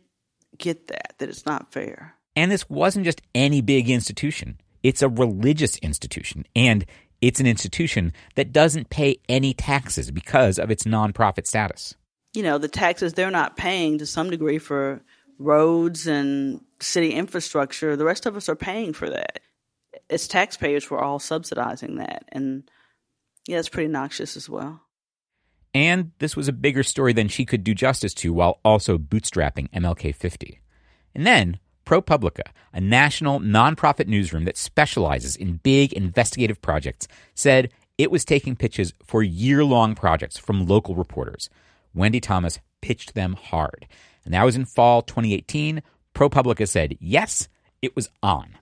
get 0.58 0.88
that, 0.88 1.14
that 1.18 1.28
it's 1.28 1.46
not 1.46 1.72
fair. 1.72 2.14
And 2.34 2.50
this 2.50 2.68
wasn't 2.68 3.04
just 3.04 3.22
any 3.34 3.60
big 3.60 3.90
institution. 3.90 4.60
It's 4.82 5.02
a 5.02 5.08
religious 5.08 5.76
institution, 5.78 6.44
and 6.56 6.84
it's 7.20 7.38
an 7.38 7.46
institution 7.46 8.12
that 8.34 8.52
doesn't 8.52 8.90
pay 8.90 9.20
any 9.28 9.54
taxes 9.54 10.10
because 10.10 10.58
of 10.58 10.70
its 10.70 10.84
nonprofit 10.84 11.46
status. 11.46 11.94
You 12.34 12.42
know, 12.42 12.58
the 12.58 12.68
taxes 12.68 13.12
they're 13.12 13.30
not 13.30 13.56
paying 13.56 13.98
to 13.98 14.06
some 14.06 14.30
degree 14.30 14.58
for 14.58 15.02
roads 15.38 16.06
and 16.06 16.60
city 16.80 17.12
infrastructure, 17.12 17.96
the 17.96 18.04
rest 18.04 18.26
of 18.26 18.36
us 18.36 18.48
are 18.48 18.56
paying 18.56 18.92
for 18.92 19.10
that. 19.10 19.40
As 20.08 20.28
taxpayers, 20.28 20.90
we're 20.90 21.00
all 21.02 21.18
subsidizing 21.18 21.96
that. 21.96 22.24
And 22.28 22.64
yeah, 23.46 23.58
it's 23.58 23.68
pretty 23.68 23.88
noxious 23.88 24.36
as 24.36 24.48
well. 24.48 24.80
And 25.74 26.12
this 26.18 26.36
was 26.36 26.48
a 26.48 26.52
bigger 26.52 26.82
story 26.82 27.12
than 27.12 27.28
she 27.28 27.46
could 27.46 27.64
do 27.64 27.74
justice 27.74 28.12
to 28.14 28.32
while 28.32 28.60
also 28.64 28.98
bootstrapping 28.98 29.70
MLK 29.70 30.14
50. 30.14 30.60
And 31.14 31.26
then 31.26 31.58
ProPublica, 31.86 32.50
a 32.72 32.80
national 32.80 33.40
nonprofit 33.40 34.06
newsroom 34.06 34.44
that 34.44 34.56
specializes 34.56 35.34
in 35.34 35.60
big 35.62 35.92
investigative 35.92 36.60
projects, 36.60 37.08
said 37.34 37.70
it 37.98 38.10
was 38.10 38.24
taking 38.24 38.56
pitches 38.56 38.94
for 39.02 39.22
year 39.22 39.64
long 39.64 39.94
projects 39.94 40.38
from 40.38 40.66
local 40.66 40.94
reporters. 40.94 41.48
Wendi 41.96 42.20
Thomas 42.20 42.58
pitched 42.80 43.14
them 43.14 43.34
hard. 43.34 43.86
And 44.24 44.34
that 44.34 44.44
was 44.44 44.56
in 44.56 44.64
fall 44.64 45.02
2018. 45.02 45.82
ProPublica 46.14 46.68
said, 46.68 46.96
yes, 47.00 47.48
it 47.80 47.96
was 47.96 48.08
on. 48.22 48.56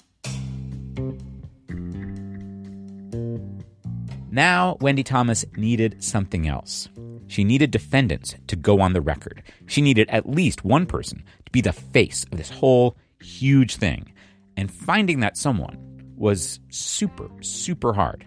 Now, 4.30 4.76
Wendi 4.80 5.04
Thomas 5.04 5.44
needed 5.56 6.02
something 6.02 6.46
else. 6.46 6.88
She 7.26 7.44
needed 7.44 7.70
defendants 7.70 8.34
to 8.46 8.56
go 8.56 8.80
on 8.80 8.92
the 8.92 9.00
record. 9.00 9.42
She 9.66 9.82
needed 9.82 10.08
at 10.10 10.28
least 10.28 10.64
one 10.64 10.86
person 10.86 11.24
to 11.44 11.52
be 11.52 11.60
the 11.60 11.72
face 11.72 12.24
of 12.30 12.38
this 12.38 12.50
whole 12.50 12.96
huge 13.20 13.76
thing. 13.76 14.12
And 14.56 14.70
finding 14.70 15.20
that 15.20 15.36
someone 15.36 15.78
was 16.16 16.60
super, 16.70 17.28
super 17.40 17.92
hard. 17.92 18.26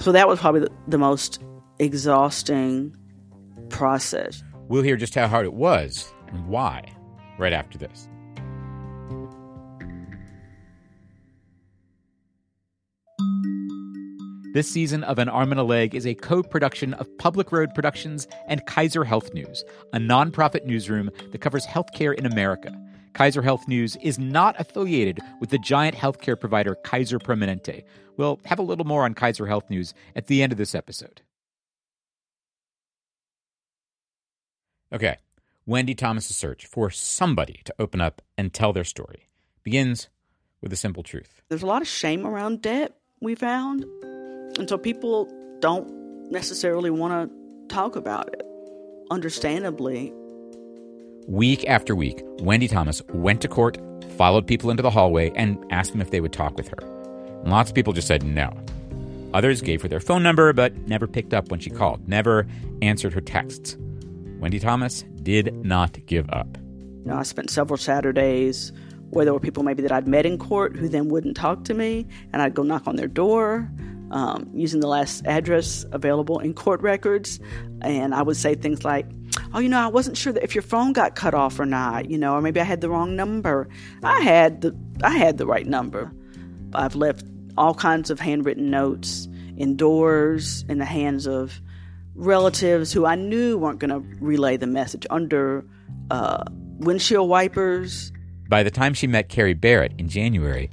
So 0.00 0.12
that 0.12 0.26
was 0.26 0.40
probably 0.40 0.66
the, 0.88 0.98
most 0.98 1.40
exhausting 1.78 2.96
process. 3.68 4.42
We'll 4.68 4.82
hear 4.82 4.96
just 4.96 5.14
how 5.14 5.28
hard 5.28 5.46
it 5.46 5.54
was 5.54 6.12
and 6.28 6.46
why 6.46 6.84
right 7.38 7.52
after 7.52 7.78
this. 7.78 8.08
This 14.54 14.70
season 14.70 15.02
of 15.02 15.18
An 15.18 15.28
Arm 15.28 15.50
and 15.50 15.60
a 15.60 15.64
Leg 15.64 15.96
is 15.96 16.06
a 16.06 16.14
co 16.14 16.40
production 16.40 16.94
of 16.94 17.08
Public 17.18 17.50
Road 17.50 17.74
Productions 17.74 18.28
and 18.46 18.64
Kaiser 18.66 19.02
Health 19.02 19.34
News, 19.34 19.64
a 19.92 19.98
nonprofit 19.98 20.64
newsroom 20.64 21.10
that 21.32 21.40
covers 21.40 21.66
healthcare 21.66 22.14
in 22.14 22.24
America. 22.24 22.72
Kaiser 23.14 23.42
Health 23.42 23.66
News 23.66 23.96
is 23.96 24.16
not 24.16 24.54
affiliated 24.60 25.18
with 25.40 25.50
the 25.50 25.58
giant 25.58 25.96
healthcare 25.96 26.38
provider 26.38 26.76
Kaiser 26.76 27.18
Permanente. 27.18 27.82
We'll 28.16 28.38
have 28.44 28.60
a 28.60 28.62
little 28.62 28.84
more 28.84 29.04
on 29.04 29.14
Kaiser 29.14 29.48
Health 29.48 29.68
News 29.70 29.92
at 30.14 30.28
the 30.28 30.40
end 30.40 30.52
of 30.52 30.58
this 30.58 30.76
episode. 30.76 31.20
Okay, 34.94 35.16
Wendi 35.68 35.98
Thomas's 35.98 36.36
search 36.36 36.66
for 36.66 36.88
somebody 36.88 37.60
to 37.64 37.74
open 37.80 38.00
up 38.00 38.22
and 38.38 38.54
tell 38.54 38.72
their 38.72 38.84
story 38.84 39.28
begins 39.64 40.08
with 40.60 40.72
a 40.72 40.76
simple 40.76 41.02
truth. 41.02 41.42
There's 41.48 41.64
a 41.64 41.66
lot 41.66 41.82
of 41.82 41.88
shame 41.88 42.24
around 42.24 42.62
debt, 42.62 42.94
we 43.20 43.34
found. 43.34 43.82
And 44.56 44.68
so 44.68 44.78
people 44.78 45.28
don't 45.58 46.30
necessarily 46.30 46.90
want 46.90 47.28
to 47.28 47.74
talk 47.74 47.96
about 47.96 48.32
it, 48.34 48.42
understandably. 49.10 50.12
Week 51.26 51.64
after 51.66 51.96
week, 51.96 52.24
Wendi 52.38 52.70
Thomas 52.70 53.02
went 53.08 53.40
to 53.40 53.48
court, 53.48 53.78
followed 54.16 54.46
people 54.46 54.70
into 54.70 54.84
the 54.84 54.90
hallway, 54.90 55.32
and 55.34 55.58
asked 55.72 55.90
them 55.90 56.02
if 56.02 56.12
they 56.12 56.20
would 56.20 56.32
talk 56.32 56.56
with 56.56 56.68
her. 56.68 56.78
And 57.42 57.50
lots 57.50 57.68
of 57.68 57.74
people 57.74 57.94
just 57.94 58.06
said 58.06 58.22
no. 58.22 58.56
Others 59.32 59.60
gave 59.62 59.82
her 59.82 59.88
their 59.88 59.98
phone 59.98 60.22
number, 60.22 60.52
but 60.52 60.76
never 60.86 61.08
picked 61.08 61.34
up 61.34 61.48
when 61.48 61.58
she 61.58 61.68
called, 61.68 62.06
never 62.06 62.46
answered 62.80 63.12
her 63.12 63.20
texts. 63.20 63.76
Wendi 64.44 64.60
Thomas 64.60 65.04
did 65.22 65.54
not 65.64 66.04
give 66.04 66.28
up. 66.28 66.58
You 66.58 67.04
know, 67.06 67.16
I 67.16 67.22
spent 67.22 67.48
several 67.48 67.78
Saturdays 67.78 68.72
where 69.08 69.24
there 69.24 69.32
were 69.32 69.40
people 69.40 69.62
maybe 69.62 69.80
that 69.80 69.90
I'd 69.90 70.06
met 70.06 70.26
in 70.26 70.36
court 70.36 70.76
who 70.76 70.86
then 70.86 71.08
wouldn't 71.08 71.34
talk 71.34 71.64
to 71.64 71.72
me, 71.72 72.06
and 72.30 72.42
I'd 72.42 72.52
go 72.52 72.62
knock 72.62 72.86
on 72.86 72.96
their 72.96 73.08
door 73.08 73.70
um, 74.10 74.50
using 74.52 74.80
the 74.80 74.86
last 74.86 75.24
address 75.24 75.86
available 75.92 76.40
in 76.40 76.52
court 76.52 76.82
records. 76.82 77.40
And 77.80 78.14
I 78.14 78.20
would 78.20 78.36
say 78.36 78.54
things 78.54 78.84
like, 78.84 79.06
oh, 79.54 79.60
you 79.60 79.68
know, 79.70 79.80
I 79.80 79.86
wasn't 79.86 80.18
sure 80.18 80.34
that 80.34 80.44
if 80.44 80.54
your 80.54 80.62
phone 80.62 80.92
got 80.92 81.14
cut 81.14 81.32
off 81.32 81.58
or 81.58 81.64
not, 81.64 82.10
you 82.10 82.18
know, 82.18 82.34
or 82.34 82.42
maybe 82.42 82.60
I 82.60 82.64
had 82.64 82.82
the 82.82 82.90
wrong 82.90 83.16
number. 83.16 83.66
I 84.02 84.20
had 84.20 84.60
the 84.60 84.76
I 85.02 85.16
had 85.16 85.38
the 85.38 85.46
right 85.46 85.66
number. 85.66 86.12
I've 86.74 86.96
left 86.96 87.24
all 87.56 87.72
kinds 87.72 88.10
of 88.10 88.20
handwritten 88.20 88.70
notes 88.70 89.26
indoors 89.56 90.66
in 90.68 90.78
the 90.78 90.84
hands 90.84 91.26
of 91.26 91.62
relatives 92.14 92.92
who 92.92 93.06
I 93.06 93.14
knew 93.14 93.58
weren't 93.58 93.78
going 93.78 93.90
to 93.90 94.00
relay 94.24 94.56
the 94.56 94.66
message 94.66 95.06
under 95.10 95.64
uh, 96.10 96.44
windshield 96.78 97.28
wipers. 97.28 98.12
By 98.48 98.62
the 98.62 98.70
time 98.70 98.94
she 98.94 99.06
met 99.06 99.28
Carrie 99.28 99.54
Barrett 99.54 99.92
in 99.98 100.08
January, 100.08 100.70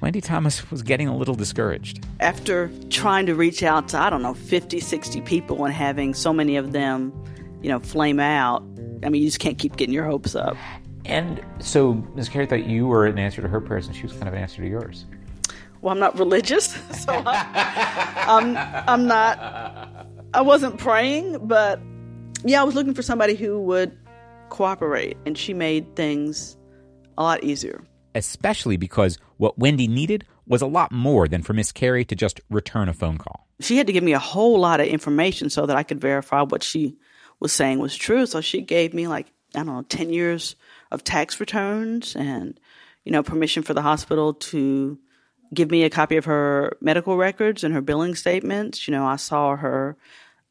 Wendi 0.00 0.22
Thomas 0.22 0.70
was 0.70 0.82
getting 0.82 1.08
a 1.08 1.16
little 1.16 1.34
discouraged. 1.34 2.04
After 2.20 2.70
trying 2.90 3.26
to 3.26 3.34
reach 3.34 3.62
out 3.62 3.88
to, 3.88 3.98
I 3.98 4.10
don't 4.10 4.22
know, 4.22 4.34
50, 4.34 4.80
60 4.80 5.20
people 5.22 5.64
and 5.64 5.72
having 5.72 6.12
so 6.14 6.32
many 6.32 6.56
of 6.56 6.72
them, 6.72 7.12
you 7.62 7.70
know, 7.70 7.80
flame 7.80 8.20
out, 8.20 8.62
I 9.02 9.08
mean, 9.08 9.22
you 9.22 9.28
just 9.28 9.40
can't 9.40 9.58
keep 9.58 9.76
getting 9.76 9.94
your 9.94 10.04
hopes 10.04 10.34
up. 10.34 10.56
And 11.06 11.42
so 11.60 11.94
Ms. 12.14 12.28
Carrie 12.28 12.46
thought 12.46 12.66
you 12.66 12.86
were 12.86 13.06
an 13.06 13.18
answer 13.18 13.42
to 13.42 13.48
her 13.48 13.60
prayers 13.60 13.86
and 13.86 13.94
she 13.94 14.02
was 14.02 14.12
kind 14.12 14.28
of 14.28 14.34
an 14.34 14.40
answer 14.40 14.62
to 14.62 14.68
yours. 14.68 15.06
Well, 15.80 15.92
I'm 15.92 16.00
not 16.00 16.18
religious, 16.18 16.74
so 17.04 17.12
I, 17.26 18.24
I'm, 18.26 18.56
I'm 18.88 19.06
not, 19.06 19.93
I 20.34 20.42
wasn't 20.42 20.78
praying, 20.78 21.46
but 21.46 21.80
yeah, 22.44 22.60
I 22.60 22.64
was 22.64 22.74
looking 22.74 22.94
for 22.94 23.02
somebody 23.02 23.34
who 23.34 23.60
would 23.60 23.96
cooperate, 24.50 25.16
and 25.24 25.38
she 25.38 25.54
made 25.54 25.96
things 25.96 26.56
a 27.16 27.22
lot 27.22 27.44
easier 27.44 27.84
especially 28.14 28.76
because 28.76 29.18
what 29.36 29.58
Wendi 29.58 29.88
needed 29.88 30.24
was 30.46 30.62
a 30.62 30.66
lot 30.66 30.92
more 30.92 31.26
than 31.26 31.42
for 31.42 31.52
Miss 31.52 31.72
Carrie 31.72 32.04
to 32.04 32.14
just 32.14 32.40
return 32.50 32.88
a 32.88 32.92
phone 32.92 33.18
call. 33.18 33.48
She 33.60 33.76
had 33.76 33.86
to 33.86 33.92
give 33.92 34.04
me 34.04 34.12
a 34.12 34.18
whole 34.18 34.58
lot 34.58 34.80
of 34.80 34.86
information 34.86 35.50
so 35.50 35.66
that 35.66 35.76
I 35.76 35.82
could 35.82 36.00
verify 36.00 36.42
what 36.42 36.62
she 36.62 36.96
was 37.40 37.52
saying 37.52 37.78
was 37.78 37.96
true. 37.96 38.26
So 38.26 38.40
she 38.40 38.60
gave 38.60 38.94
me 38.94 39.08
like, 39.08 39.32
I 39.54 39.58
don't 39.58 39.66
know, 39.66 39.82
10 39.82 40.12
years 40.12 40.56
of 40.90 41.02
tax 41.02 41.40
returns 41.40 42.14
and, 42.14 42.58
you 43.04 43.12
know, 43.12 43.22
permission 43.22 43.62
for 43.62 43.74
the 43.74 43.82
hospital 43.82 44.34
to 44.34 44.98
give 45.52 45.70
me 45.70 45.84
a 45.84 45.90
copy 45.90 46.16
of 46.16 46.24
her 46.24 46.76
medical 46.80 47.16
records 47.16 47.64
and 47.64 47.74
her 47.74 47.80
billing 47.80 48.14
statements. 48.14 48.86
You 48.86 48.92
know, 48.92 49.06
I 49.06 49.16
saw 49.16 49.56
her 49.56 49.96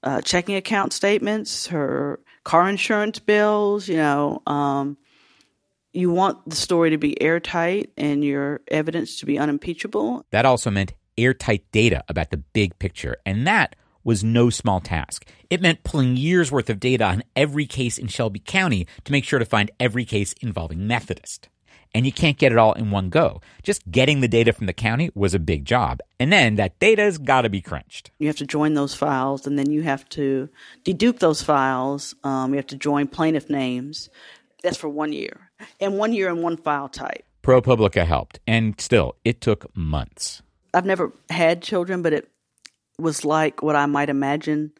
uh, 0.03 0.21
checking 0.21 0.55
account 0.55 0.93
statements, 0.93 1.67
her 1.67 2.19
car 2.43 2.67
insurance 2.69 3.19
bills, 3.19 3.87
you 3.87 3.97
know, 3.97 4.41
um, 4.45 4.97
you 5.93 6.11
want 6.11 6.49
the 6.49 6.55
story 6.55 6.89
to 6.89 6.97
be 6.97 7.21
airtight 7.21 7.91
and 7.97 8.23
your 8.23 8.61
evidence 8.67 9.19
to 9.19 9.25
be 9.25 9.37
unimpeachable. 9.37 10.25
That 10.31 10.45
also 10.45 10.71
meant 10.71 10.93
airtight 11.17 11.71
data 11.71 12.03
about 12.09 12.31
the 12.31 12.37
big 12.37 12.77
picture, 12.79 13.17
and 13.25 13.45
that 13.47 13.75
was 14.03 14.23
no 14.23 14.49
small 14.49 14.81
task. 14.81 15.25
It 15.49 15.61
meant 15.61 15.83
pulling 15.83 16.17
years 16.17 16.51
worth 16.51 16.69
of 16.69 16.79
data 16.79 17.05
on 17.05 17.23
every 17.35 17.65
case 17.65 17.97
in 17.97 18.07
Shelby 18.07 18.39
County 18.39 18.87
to 19.05 19.11
make 19.11 19.23
sure 19.23 19.39
to 19.39 19.45
find 19.45 19.71
every 19.79 20.03
case 20.03 20.33
involving 20.41 20.87
Methodist. 20.87 21.47
And 21.93 22.05
you 22.05 22.11
can't 22.11 22.37
get 22.37 22.51
it 22.51 22.57
all 22.57 22.73
in 22.73 22.89
one 22.89 23.09
go. 23.09 23.39
Just 23.61 23.89
getting 23.91 24.21
the 24.21 24.27
data 24.27 24.51
from 24.51 24.65
the 24.65 24.73
county 24.73 25.11
was 25.13 25.33
a 25.33 25.39
big 25.39 25.65
job. 25.65 25.99
And 26.19 26.33
then 26.33 26.55
that 26.55 26.79
data's 26.79 27.17
got 27.17 27.41
to 27.41 27.49
be 27.49 27.61
crunched. 27.61 28.09
You 28.17 28.27
have 28.27 28.37
to 28.37 28.47
join 28.47 28.73
those 28.73 28.95
files, 28.95 29.45
and 29.45 29.59
then 29.59 29.69
you 29.69 29.83
have 29.83 30.07
to 30.09 30.49
dedupe 30.83 31.19
those 31.19 31.43
files. 31.43 32.15
Um, 32.23 32.51
you 32.51 32.57
have 32.57 32.67
to 32.67 32.75
join 32.75 33.07
plaintiff 33.07 33.49
names. 33.49 34.09
That's 34.63 34.77
for 34.77 34.89
one 34.89 35.13
year. 35.13 35.51
And 35.79 35.97
one 35.97 36.13
year 36.13 36.29
and 36.29 36.41
one 36.41 36.57
file 36.57 36.89
type. 36.89 37.23
ProPublica 37.43 38.05
helped, 38.05 38.39
and 38.47 38.79
still, 38.79 39.15
it 39.25 39.41
took 39.41 39.75
months. 39.75 40.41
I've 40.73 40.85
never 40.85 41.11
had 41.29 41.61
children, 41.61 42.01
but 42.01 42.13
it 42.13 42.29
was 42.97 43.25
like 43.25 43.61
what 43.61 43.75
I 43.75 43.85
might 43.85 44.09
imagine 44.09 44.71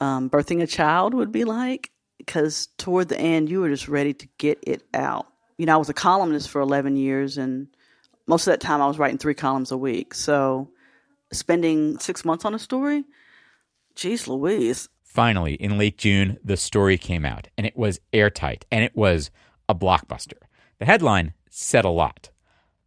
um, 0.00 0.30
birthing 0.30 0.62
a 0.62 0.66
child 0.66 1.14
would 1.14 1.32
be 1.32 1.44
like. 1.44 1.90
Because 2.18 2.68
toward 2.78 3.08
the 3.08 3.18
end, 3.18 3.50
you 3.50 3.60
were 3.60 3.68
just 3.68 3.88
ready 3.88 4.14
to 4.14 4.28
get 4.38 4.60
it 4.62 4.84
out. 4.94 5.26
You 5.58 5.66
know, 5.66 5.74
I 5.74 5.76
was 5.76 5.88
a 5.88 5.94
columnist 5.94 6.48
for 6.48 6.60
11 6.60 6.96
years, 6.96 7.38
and 7.38 7.68
most 8.26 8.46
of 8.46 8.52
that 8.52 8.60
time 8.60 8.80
I 8.80 8.86
was 8.86 8.98
writing 8.98 9.18
three 9.18 9.34
columns 9.34 9.70
a 9.70 9.76
week. 9.76 10.14
So 10.14 10.70
spending 11.32 11.98
six 11.98 12.24
months 12.24 12.44
on 12.44 12.54
a 12.54 12.58
story, 12.58 13.04
geez 13.94 14.28
Louise. 14.28 14.88
Finally, 15.02 15.54
in 15.54 15.76
late 15.76 15.98
June, 15.98 16.38
the 16.42 16.56
story 16.56 16.96
came 16.96 17.24
out, 17.24 17.48
and 17.58 17.66
it 17.66 17.76
was 17.76 18.00
airtight, 18.12 18.64
and 18.70 18.82
it 18.82 18.96
was 18.96 19.30
a 19.68 19.74
blockbuster. 19.74 20.38
The 20.78 20.86
headline 20.86 21.34
said 21.50 21.84
a 21.84 21.90
lot. 21.90 22.30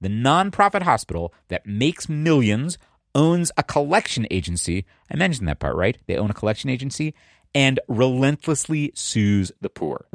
The 0.02 0.10
nonprofit 0.10 0.82
hospital 0.82 1.34
that 1.48 1.66
makes 1.66 2.10
millions 2.10 2.78
owns 3.14 3.52
a 3.58 3.64
collection 3.64 4.28
agency. 4.30 4.86
I 5.10 5.16
mentioned 5.16 5.48
that 5.48 5.60
part, 5.60 5.76
right? 5.76 5.98
They 6.08 6.18
own 6.18 6.30
a 6.30 6.34
collection 6.34 6.70
agency 6.70 7.14
and 7.54 7.80
relentlessly 7.88 8.92
sues 8.94 9.52
the 9.62 9.70
poor. 9.70 10.08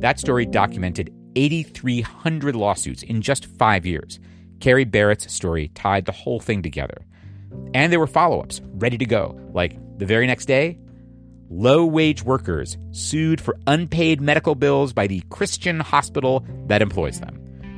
That 0.00 0.20
story 0.20 0.44
documented 0.44 1.12
8,300 1.36 2.54
lawsuits 2.54 3.02
in 3.02 3.22
just 3.22 3.46
five 3.46 3.86
years. 3.86 4.20
Carrie 4.60 4.84
Barrett's 4.84 5.32
story 5.32 5.68
tied 5.68 6.04
the 6.04 6.12
whole 6.12 6.40
thing 6.40 6.62
together. 6.62 7.06
And 7.74 7.92
there 7.92 8.00
were 8.00 8.06
follow 8.06 8.40
ups 8.40 8.60
ready 8.74 8.98
to 8.98 9.06
go, 9.06 9.38
like 9.52 9.78
the 9.98 10.06
very 10.06 10.26
next 10.26 10.46
day, 10.46 10.78
low 11.48 11.84
wage 11.86 12.22
workers 12.22 12.76
sued 12.90 13.40
for 13.40 13.56
unpaid 13.66 14.20
medical 14.20 14.54
bills 14.54 14.92
by 14.92 15.06
the 15.06 15.22
Christian 15.30 15.80
hospital 15.80 16.44
that 16.66 16.82
employs 16.82 17.20
them, 17.20 17.36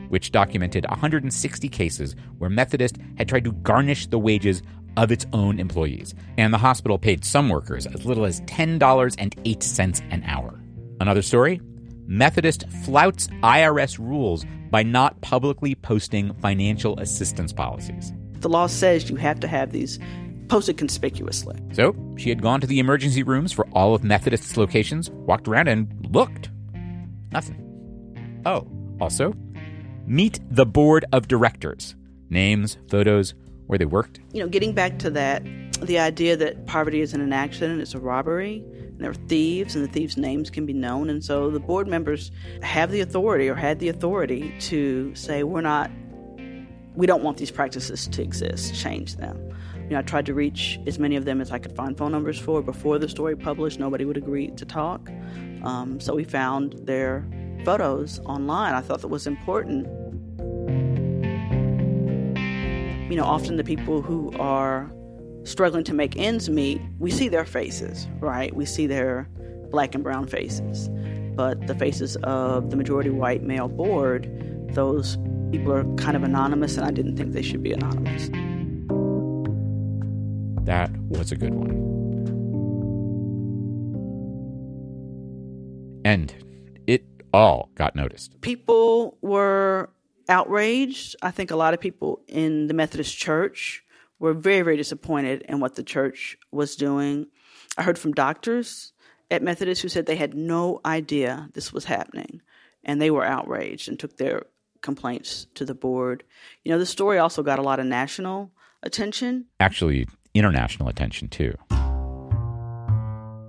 which 0.08 0.32
documented 0.32 0.86
160 0.88 1.68
cases 1.68 2.16
where 2.38 2.50
Methodist 2.50 2.96
had 3.16 3.28
tried 3.28 3.44
to 3.44 3.52
garnish 3.52 4.06
the 4.06 4.18
wages 4.18 4.62
of 4.96 5.12
its 5.12 5.26
own 5.32 5.60
employees, 5.60 6.14
and 6.36 6.52
the 6.52 6.58
hospital 6.58 6.98
paid 6.98 7.24
some 7.24 7.48
workers 7.48 7.86
as 7.86 8.04
little 8.04 8.24
as 8.24 8.40
$10.08 8.42 10.02
an 10.10 10.22
hour. 10.24 10.60
Another 11.00 11.22
story 11.22 11.60
Methodist 12.10 12.66
flouts 12.84 13.28
IRS 13.42 13.98
rules 13.98 14.46
by 14.70 14.82
not 14.82 15.20
publicly 15.20 15.74
posting 15.74 16.32
financial 16.36 16.98
assistance 16.98 17.52
policies. 17.52 18.14
The 18.40 18.48
law 18.48 18.66
says 18.66 19.10
you 19.10 19.16
have 19.16 19.38
to 19.40 19.46
have 19.46 19.72
these 19.72 19.98
posted 20.48 20.78
conspicuously. 20.78 21.58
So 21.72 21.94
she 22.16 22.30
had 22.30 22.40
gone 22.40 22.62
to 22.62 22.66
the 22.66 22.78
emergency 22.78 23.22
rooms 23.22 23.52
for 23.52 23.66
all 23.72 23.94
of 23.94 24.04
Methodist's 24.04 24.56
locations, 24.56 25.10
walked 25.10 25.48
around, 25.48 25.68
and 25.68 26.08
looked. 26.10 26.48
Nothing. 27.30 28.42
Oh, 28.46 28.66
also, 29.02 29.34
meet 30.06 30.40
the 30.50 30.64
board 30.64 31.04
of 31.12 31.28
directors. 31.28 31.94
Names, 32.30 32.78
photos, 32.88 33.34
where 33.66 33.78
they 33.78 33.84
worked. 33.84 34.20
You 34.32 34.42
know, 34.42 34.48
getting 34.48 34.72
back 34.72 34.98
to 35.00 35.10
that, 35.10 35.42
the 35.82 35.98
idea 35.98 36.36
that 36.36 36.66
poverty 36.66 37.00
isn't 37.00 37.20
an 37.20 37.32
accident, 37.32 37.80
it's 37.80 37.94
a 37.94 37.98
robbery, 37.98 38.64
and 38.82 39.00
there 39.00 39.10
are 39.10 39.14
thieves, 39.14 39.74
and 39.74 39.84
the 39.84 39.90
thieves' 39.90 40.16
names 40.16 40.50
can 40.50 40.66
be 40.66 40.72
known. 40.72 41.08
And 41.08 41.24
so 41.24 41.50
the 41.50 41.60
board 41.60 41.86
members 41.86 42.30
have 42.62 42.90
the 42.90 43.00
authority 43.00 43.48
or 43.48 43.54
had 43.54 43.78
the 43.78 43.88
authority 43.88 44.54
to 44.60 45.14
say, 45.14 45.42
we're 45.42 45.60
not, 45.60 45.90
we 46.94 47.06
don't 47.06 47.22
want 47.22 47.36
these 47.36 47.50
practices 47.50 48.08
to 48.08 48.22
exist, 48.22 48.74
change 48.74 49.16
them. 49.16 49.36
You 49.84 49.90
know, 49.90 50.00
I 50.00 50.02
tried 50.02 50.26
to 50.26 50.34
reach 50.34 50.78
as 50.86 50.98
many 50.98 51.16
of 51.16 51.24
them 51.24 51.40
as 51.40 51.50
I 51.50 51.58
could 51.58 51.74
find 51.74 51.96
phone 51.96 52.12
numbers 52.12 52.38
for 52.38 52.60
before 52.60 52.98
the 52.98 53.08
story 53.08 53.36
published. 53.36 53.78
Nobody 53.78 54.04
would 54.04 54.16
agree 54.18 54.48
to 54.48 54.64
talk. 54.66 55.08
Um, 55.62 55.98
so 56.00 56.14
we 56.14 56.24
found 56.24 56.74
their 56.82 57.26
photos 57.64 58.20
online. 58.20 58.74
I 58.74 58.80
thought 58.80 59.00
that 59.00 59.08
was 59.08 59.26
important. 59.26 59.86
You 63.10 63.16
know, 63.16 63.24
often 63.24 63.56
the 63.56 63.64
people 63.64 64.02
who 64.02 64.30
are 64.38 64.92
struggling 65.48 65.84
to 65.84 65.94
make 65.94 66.16
ends 66.16 66.48
meet, 66.48 66.80
we 66.98 67.10
see 67.10 67.28
their 67.28 67.44
faces, 67.44 68.06
right? 68.20 68.54
We 68.54 68.64
see 68.64 68.86
their 68.86 69.28
black 69.70 69.94
and 69.94 70.04
brown 70.04 70.26
faces. 70.26 70.88
But 71.34 71.66
the 71.66 71.74
faces 71.74 72.16
of 72.24 72.70
the 72.70 72.76
majority 72.76 73.10
white 73.10 73.42
male 73.42 73.68
board, 73.68 74.28
those 74.74 75.16
people 75.50 75.72
are 75.72 75.84
kind 75.96 76.16
of 76.16 76.22
anonymous, 76.22 76.76
and 76.76 76.84
I 76.84 76.90
didn't 76.90 77.16
think 77.16 77.32
they 77.32 77.42
should 77.42 77.62
be 77.62 77.72
anonymous. 77.72 78.28
That 80.66 80.90
was 81.08 81.32
a 81.32 81.36
good 81.36 81.54
one. 81.54 81.70
And 86.04 86.34
it 86.86 87.04
all 87.32 87.70
got 87.74 87.96
noticed. 87.96 88.40
People 88.40 89.16
were 89.22 89.90
outraged. 90.28 91.16
I 91.22 91.30
think 91.30 91.50
a 91.50 91.56
lot 91.56 91.72
of 91.72 91.80
people 91.80 92.20
in 92.28 92.66
the 92.66 92.74
Methodist 92.74 93.16
Church 93.16 93.84
were 94.18 94.32
very, 94.32 94.62
very 94.62 94.76
disappointed 94.76 95.42
in 95.48 95.60
what 95.60 95.76
the 95.76 95.82
church 95.82 96.36
was 96.50 96.76
doing. 96.76 97.26
I 97.76 97.82
heard 97.82 97.98
from 97.98 98.12
doctors 98.12 98.92
at 99.30 99.42
Methodist 99.42 99.82
who 99.82 99.88
said 99.88 100.06
they 100.06 100.16
had 100.16 100.34
no 100.34 100.80
idea 100.84 101.48
this 101.52 101.72
was 101.72 101.84
happening, 101.84 102.40
and 102.84 103.00
they 103.00 103.10
were 103.10 103.24
outraged 103.24 103.88
and 103.88 103.98
took 103.98 104.16
their 104.16 104.42
complaints 104.80 105.46
to 105.54 105.64
the 105.64 105.74
board. 105.74 106.24
You 106.64 106.72
know, 106.72 106.78
the 106.78 106.86
story 106.86 107.18
also 107.18 107.42
got 107.42 107.58
a 107.58 107.62
lot 107.62 107.80
of 107.80 107.86
national 107.86 108.50
attention. 108.82 109.46
Actually, 109.60 110.06
international 110.34 110.88
attention 110.88 111.28
too. 111.28 111.54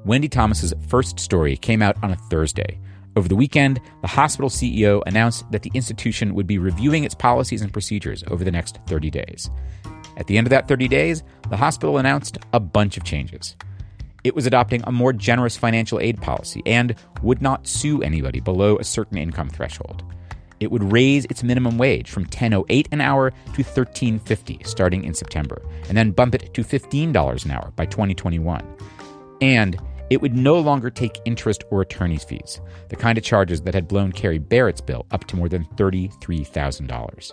Wendi 0.05 0.29
Thomas's 0.29 0.73
first 0.87 1.19
story 1.19 1.55
came 1.57 1.81
out 1.81 2.01
on 2.03 2.11
a 2.11 2.15
Thursday. 2.15 2.79
Over 3.15 3.27
the 3.27 3.35
weekend, 3.35 3.81
the 4.01 4.07
hospital 4.07 4.49
CEO 4.49 5.03
announced 5.05 5.49
that 5.51 5.63
the 5.63 5.71
institution 5.73 6.35
would 6.35 6.47
be 6.47 6.57
reviewing 6.57 7.03
its 7.03 7.15
policies 7.15 7.61
and 7.61 7.73
procedures 7.73 8.23
over 8.27 8.43
the 8.43 8.51
next 8.51 8.79
30 8.87 9.09
days. 9.09 9.49
At 10.19 10.27
the 10.27 10.37
end 10.37 10.45
of 10.45 10.51
that 10.51 10.67
30 10.67 10.87
days, 10.89 11.23
the 11.49 11.57
hospital 11.57 11.97
announced 11.97 12.37
a 12.53 12.59
bunch 12.59 12.97
of 12.97 13.03
changes. 13.03 13.55
It 14.23 14.35
was 14.35 14.45
adopting 14.45 14.83
a 14.83 14.91
more 14.91 15.13
generous 15.13 15.55
financial 15.55 15.99
aid 15.99 16.21
policy 16.21 16.61
and 16.65 16.93
would 17.23 17.41
not 17.41 17.65
sue 17.65 18.03
anybody 18.03 18.41
below 18.41 18.77
a 18.77 18.83
certain 18.83 19.17
income 19.17 19.49
threshold. 19.49 20.03
It 20.59 20.71
would 20.71 20.91
raise 20.91 21.23
its 21.25 21.41
minimum 21.41 21.77
wage 21.77 22.11
from 22.11 22.25
10.08 22.25 22.87
an 22.91 22.99
hour 22.99 23.31
to 23.31 23.63
13.50 23.63 24.67
starting 24.67 25.05
in 25.05 25.13
September, 25.13 25.61
and 25.87 25.97
then 25.97 26.11
bump 26.11 26.35
it 26.35 26.53
to 26.53 26.63
$15 26.65 27.45
an 27.45 27.51
hour 27.51 27.71
by 27.77 27.85
2021. 27.85 28.61
And 29.39 29.79
it 30.09 30.21
would 30.21 30.35
no 30.35 30.59
longer 30.59 30.89
take 30.89 31.21
interest 31.23 31.63
or 31.71 31.81
attorney's 31.81 32.25
fees, 32.25 32.59
the 32.89 32.97
kind 32.97 33.17
of 33.17 33.23
charges 33.23 33.61
that 33.61 33.73
had 33.73 33.87
blown 33.87 34.11
Carrie 34.11 34.37
Barrett's 34.37 34.81
bill 34.81 35.05
up 35.11 35.25
to 35.27 35.37
more 35.37 35.47
than 35.47 35.63
$33,000. 35.77 37.31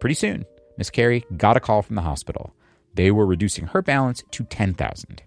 Pretty 0.00 0.14
soon, 0.14 0.44
Miss 0.76 0.90
Carrie 0.90 1.24
got 1.36 1.56
a 1.56 1.60
call 1.60 1.82
from 1.82 1.96
the 1.96 2.02
hospital. 2.02 2.54
They 2.94 3.10
were 3.10 3.26
reducing 3.26 3.66
her 3.66 3.82
balance 3.82 4.22
to 4.30 4.44
10,000. 4.44 5.22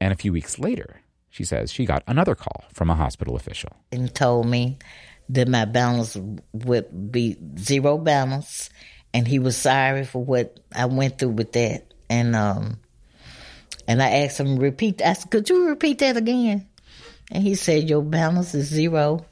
And 0.00 0.12
a 0.12 0.16
few 0.16 0.32
weeks 0.32 0.58
later, 0.58 1.00
she 1.30 1.44
says 1.44 1.72
she 1.72 1.84
got 1.84 2.02
another 2.06 2.34
call 2.34 2.64
from 2.72 2.90
a 2.90 2.94
hospital 2.94 3.36
official. 3.36 3.72
And 3.92 4.14
told 4.14 4.46
me 4.46 4.78
that 5.28 5.48
my 5.48 5.64
balance 5.64 6.16
would 6.52 7.12
be 7.12 7.36
zero 7.58 7.98
balance 7.98 8.70
and 9.12 9.26
he 9.26 9.38
was 9.38 9.56
sorry 9.56 10.04
for 10.04 10.22
what 10.22 10.60
I 10.74 10.86
went 10.86 11.18
through 11.18 11.30
with 11.30 11.52
that. 11.52 11.94
And 12.08 12.36
um 12.36 12.78
and 13.88 14.02
I 14.02 14.10
asked 14.10 14.38
him 14.38 14.56
repeat 14.56 15.02
I 15.02 15.14
said, 15.14 15.30
Could 15.30 15.48
you 15.48 15.68
repeat 15.68 15.98
that 15.98 16.16
again? 16.16 16.66
And 17.30 17.42
he 17.42 17.54
said, 17.54 17.88
Your 17.88 18.02
balance 18.02 18.54
is 18.54 18.68
zero 18.68 19.26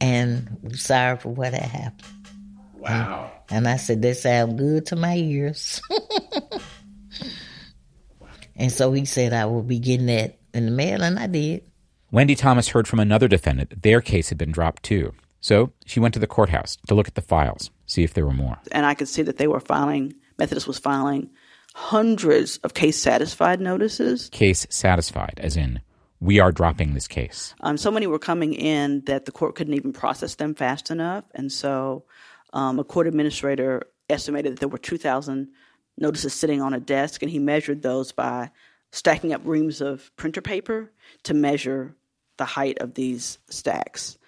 and 0.00 0.56
we're 0.62 0.74
sorry 0.74 1.18
for 1.18 1.28
what 1.28 1.52
had 1.52 1.62
happened. 1.62 2.08
Wow. 2.74 3.30
And, 3.50 3.58
and 3.58 3.68
I 3.68 3.76
said, 3.76 4.02
That 4.02 4.16
sounds 4.16 4.58
good 4.58 4.86
to 4.86 4.96
my 4.96 5.16
ears. 5.16 5.80
and 8.56 8.72
so 8.72 8.92
he 8.92 9.04
said 9.04 9.32
I 9.32 9.46
will 9.46 9.62
be 9.62 9.78
getting 9.78 10.06
that 10.06 10.38
in 10.54 10.66
the 10.66 10.72
mail 10.72 11.02
and 11.02 11.18
I 11.18 11.26
did. 11.26 11.64
Wendi 12.12 12.36
Thomas 12.36 12.68
heard 12.68 12.88
from 12.88 13.00
another 13.00 13.28
defendant 13.28 13.70
that 13.70 13.82
their 13.82 14.00
case 14.00 14.30
had 14.30 14.38
been 14.38 14.50
dropped 14.50 14.82
too. 14.82 15.12
So 15.40 15.72
she 15.86 16.00
went 16.00 16.14
to 16.14 16.20
the 16.20 16.26
courthouse 16.26 16.76
to 16.88 16.94
look 16.94 17.08
at 17.08 17.14
the 17.14 17.22
files, 17.22 17.70
see 17.86 18.02
if 18.02 18.14
there 18.14 18.26
were 18.26 18.32
more. 18.32 18.58
And 18.72 18.84
I 18.84 18.94
could 18.94 19.08
see 19.08 19.22
that 19.22 19.38
they 19.38 19.46
were 19.46 19.60
filing, 19.60 20.14
Methodist 20.38 20.66
was 20.66 20.78
filing 20.78 21.30
hundreds 21.74 22.58
of 22.58 22.74
case 22.74 23.00
satisfied 23.00 23.60
notices. 23.60 24.28
Case 24.30 24.66
satisfied, 24.70 25.38
as 25.38 25.56
in, 25.56 25.80
we 26.20 26.40
are 26.40 26.52
dropping 26.52 26.94
this 26.94 27.08
case. 27.08 27.54
Um, 27.60 27.78
so 27.78 27.90
many 27.90 28.06
were 28.06 28.18
coming 28.18 28.52
in 28.52 29.02
that 29.06 29.24
the 29.24 29.32
court 29.32 29.54
couldn't 29.54 29.74
even 29.74 29.92
process 29.92 30.34
them 30.34 30.54
fast 30.54 30.90
enough. 30.90 31.24
And 31.34 31.50
so 31.50 32.04
um, 32.52 32.78
a 32.78 32.84
court 32.84 33.06
administrator 33.06 33.82
estimated 34.08 34.52
that 34.52 34.60
there 34.60 34.68
were 34.68 34.78
2,000 34.78 35.48
notices 35.98 36.32
sitting 36.32 36.60
on 36.62 36.74
a 36.74 36.80
desk, 36.80 37.22
and 37.22 37.30
he 37.30 37.38
measured 37.38 37.82
those 37.82 38.12
by 38.12 38.50
stacking 38.92 39.32
up 39.32 39.42
reams 39.44 39.80
of 39.80 40.10
printer 40.16 40.40
paper 40.40 40.90
to 41.22 41.34
measure 41.34 41.94
the 42.38 42.44
height 42.44 42.78
of 42.78 42.94
these 42.94 43.38
stacks 43.48 44.18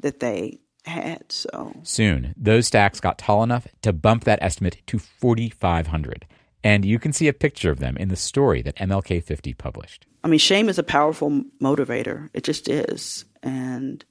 that 0.00 0.20
they 0.20 0.60
had. 0.84 1.24
So 1.30 1.72
soon, 1.82 2.34
those 2.36 2.66
stacks 2.66 3.00
got 3.00 3.18
tall 3.18 3.42
enough 3.42 3.66
to 3.82 3.92
bump 3.92 4.24
that 4.24 4.42
estimate 4.42 4.82
to 4.86 4.98
4,500. 4.98 6.26
And 6.64 6.84
you 6.84 6.98
can 6.98 7.12
see 7.12 7.26
a 7.26 7.32
picture 7.32 7.70
of 7.70 7.80
them 7.80 7.96
in 7.96 8.08
the 8.08 8.16
story 8.16 8.62
that 8.62 8.76
MLK 8.76 9.24
50 9.24 9.54
published. 9.54 10.06
I 10.22 10.28
mean, 10.28 10.38
shame 10.38 10.68
is 10.68 10.78
a 10.78 10.84
powerful 10.84 11.42
motivator. 11.60 12.30
It 12.34 12.44
just 12.44 12.68
is. 12.68 13.24
And 13.42 14.04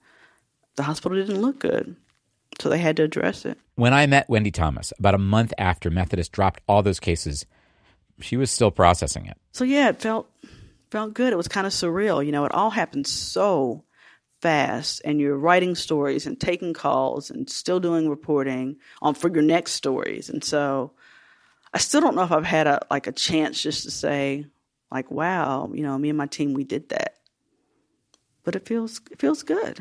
the 0.76 0.84
hospital 0.84 1.18
didn't 1.18 1.42
look 1.42 1.60
good. 1.60 1.96
So 2.60 2.70
they 2.70 2.78
had 2.78 2.98
to 2.98 3.04
address 3.04 3.46
it. 3.46 3.58
When 3.76 3.94
I 3.94 4.06
met 4.06 4.28
Wendi 4.28 4.54
Thomas 4.54 4.94
about 5.00 5.16
a 5.16 5.20
month 5.20 5.54
after 5.58 5.90
Methodist 5.90 6.32
dropped 6.32 6.62
all 6.68 6.84
those 6.84 7.00
cases, 7.00 7.46
she 8.20 8.38
was 8.38 8.52
still 8.52 8.72
processing 8.72 9.26
it. 9.26 9.38
So 9.52 9.64
yeah, 9.64 9.90
it 9.90 10.02
felt 10.02 10.30
felt 10.92 11.14
good. 11.14 11.34
It 11.34 11.38
was 11.38 11.48
kind 11.48 11.66
of 11.66 11.74
surreal. 11.74 12.24
You 12.26 12.32
know, 12.32 12.46
it 12.46 12.54
all 12.54 12.70
happened 12.70 13.08
so 13.08 13.84
fast 14.42 15.02
and 15.06 15.20
you're 15.20 15.38
writing 15.38 15.76
stories 15.76 16.26
and 16.26 16.40
taking 16.40 16.74
calls 16.74 17.30
and 17.30 17.50
still 17.50 17.80
doing 17.80 18.10
reporting 18.10 18.78
on 19.02 19.14
for 19.14 19.32
your 19.32 19.44
next 19.44 19.74
stories. 19.74 20.30
And 20.30 20.44
so 20.44 20.92
I 21.74 21.78
still 21.78 22.02
don't 22.02 22.16
know 22.16 22.24
if 22.24 22.32
I've 22.32 22.44
had 22.44 22.68
a 22.68 22.86
like 22.90 23.08
a 23.08 23.12
chance 23.12 23.62
just 23.62 23.84
to 23.84 23.92
say 23.92 24.46
like 24.92 25.10
wow, 25.10 25.72
you 25.74 25.84
know, 25.84 25.98
me 25.98 26.10
and 26.10 26.18
my 26.18 26.28
team 26.28 26.54
we 26.54 26.64
did 26.64 26.90
that. 26.90 27.16
But 28.44 28.56
it 28.56 28.68
feels 28.68 29.00
it 29.12 29.20
feels 29.20 29.44
good. 29.44 29.80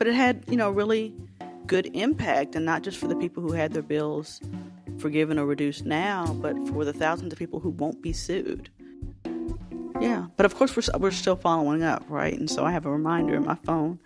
But 0.00 0.08
it 0.08 0.14
had, 0.14 0.44
you 0.48 0.56
know, 0.56 0.70
really 0.70 1.14
good 1.66 1.90
impact 1.92 2.56
and 2.56 2.64
not 2.64 2.80
just 2.80 2.96
for 2.96 3.06
the 3.06 3.14
people 3.16 3.42
who 3.42 3.52
had 3.52 3.74
their 3.74 3.82
bills 3.82 4.40
forgiven 4.98 5.38
or 5.38 5.44
reduced 5.44 5.84
now, 5.84 6.24
but 6.40 6.56
for 6.68 6.86
the 6.86 6.94
thousands 6.94 7.34
of 7.34 7.38
people 7.38 7.60
who 7.60 7.68
won't 7.68 8.00
be 8.00 8.14
sued. 8.14 8.70
Yeah, 10.00 10.28
but 10.38 10.46
of 10.46 10.54
course 10.54 10.74
we're 10.74 10.98
we're 10.98 11.10
still 11.10 11.36
following 11.36 11.82
up, 11.82 12.02
right? 12.08 12.32
And 12.32 12.48
so 12.48 12.64
I 12.64 12.72
have 12.72 12.86
a 12.86 12.90
reminder 12.90 13.34
in 13.34 13.44
my 13.44 13.56
phone 13.56 14.00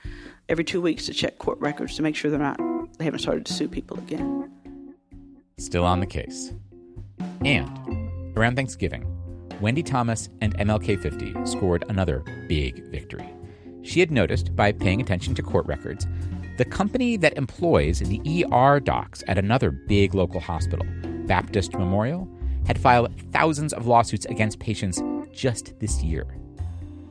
every 0.49 0.65
two 0.65 0.81
weeks 0.81 1.07
to 1.07 1.15
check 1.15 1.39
court 1.39 1.61
records 1.61 1.95
to 1.95 2.03
make 2.03 2.17
sure 2.17 2.29
they're 2.29 2.41
not 2.41 2.59
they 2.99 3.05
haven't 3.05 3.21
started 3.21 3.47
to 3.47 3.53
sue 3.53 3.69
people 3.69 3.97
again. 3.99 4.51
Still 5.59 5.85
on 5.85 6.01
the 6.01 6.07
case. 6.07 6.53
And 7.45 7.71
around 8.37 8.57
Thanksgiving, 8.57 9.07
Wendi 9.63 9.87
Thomas 9.87 10.29
and 10.41 10.59
MLK 10.59 11.01
50 11.01 11.37
scored 11.47 11.85
another 11.89 12.25
big 12.49 12.83
victory. 12.91 13.33
She 13.85 14.01
had 14.01 14.11
noticed 14.11 14.57
by 14.57 14.73
paying 14.73 15.01
attention 15.01 15.35
to 15.37 15.43
court 15.43 15.67
records 15.67 16.07
the 16.57 16.65
company 16.65 17.17
that 17.17 17.37
employs 17.37 17.99
the 17.99 18.45
ER 18.53 18.79
docs 18.79 19.25
at 19.27 19.39
another 19.39 19.73
big 19.73 20.15
local 20.15 20.39
hospital, 20.39 20.87
Baptist 21.27 21.73
Memorial, 21.75 22.29
had 22.65 22.79
filed 22.79 23.13
thousands 23.33 23.73
of 23.73 23.89
lawsuits 23.89 24.25
against 24.27 24.61
patients 24.61 25.03
just 25.33 25.79
this 25.81 26.03
year. 26.03 26.25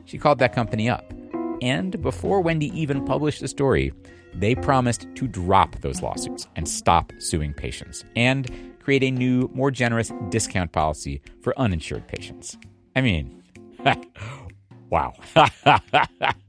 She 0.06 0.16
called 0.16 0.38
that 0.38 0.54
company 0.54 0.88
up, 0.88 1.12
and 1.60 2.00
before 2.00 2.42
Wendi 2.42 2.72
even 2.72 3.04
published 3.04 3.40
the 3.40 3.48
story, 3.48 3.92
they 4.32 4.54
promised 4.54 5.06
to 5.14 5.28
drop 5.28 5.76
those 5.80 6.00
lawsuits 6.00 6.48
and 6.56 6.66
stop 6.66 7.12
suing 7.18 7.52
patients 7.52 8.04
and 8.16 8.50
create 8.80 9.02
a 9.02 9.10
new, 9.10 9.50
more 9.52 9.70
generous 9.70 10.10
discount 10.30 10.72
policy 10.72 11.20
for 11.42 11.58
uninsured 11.58 12.08
patients. 12.08 12.56
I 12.96 13.02
mean, 13.02 13.42
wow. 14.90 15.12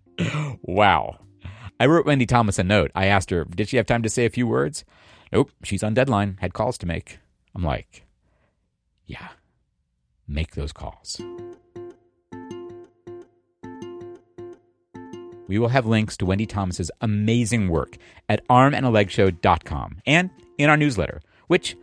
wow. 0.62 1.18
I 1.80 1.86
wrote 1.86 2.06
Wendi 2.06 2.28
Thomas 2.28 2.60
a 2.60 2.64
note. 2.64 2.92
I 2.96 3.08
asked 3.08 3.30
her, 3.32 3.46
did 3.46 3.70
she 3.70 3.78
have 3.78 3.86
time 3.86 4.04
to 4.04 4.10
say 4.10 4.26
a 4.26 4.30
few 4.30 4.48
words? 4.48 4.86
Nope, 5.32 5.52
she's 5.64 5.84
on 5.84 5.94
deadline, 5.94 6.38
had 6.40 6.54
calls 6.54 6.78
to 6.80 6.86
make. 6.86 7.20
I'm 7.54 7.64
like, 7.64 8.06
yeah, 9.06 9.30
make 10.28 10.56
those 10.56 10.72
calls. 10.72 11.20
We 15.48 15.60
will 15.60 15.68
have 15.68 15.86
links 15.86 16.18
to 16.18 16.26
Wendi 16.26 16.48
Thomas's 16.48 16.90
amazing 17.02 17.70
work 17.70 17.98
at 18.28 18.48
armandalegshow.com 18.48 19.98
and 20.06 20.30
in 20.58 20.70
our 20.70 20.78
newsletter, 20.78 21.22
which 21.48 21.76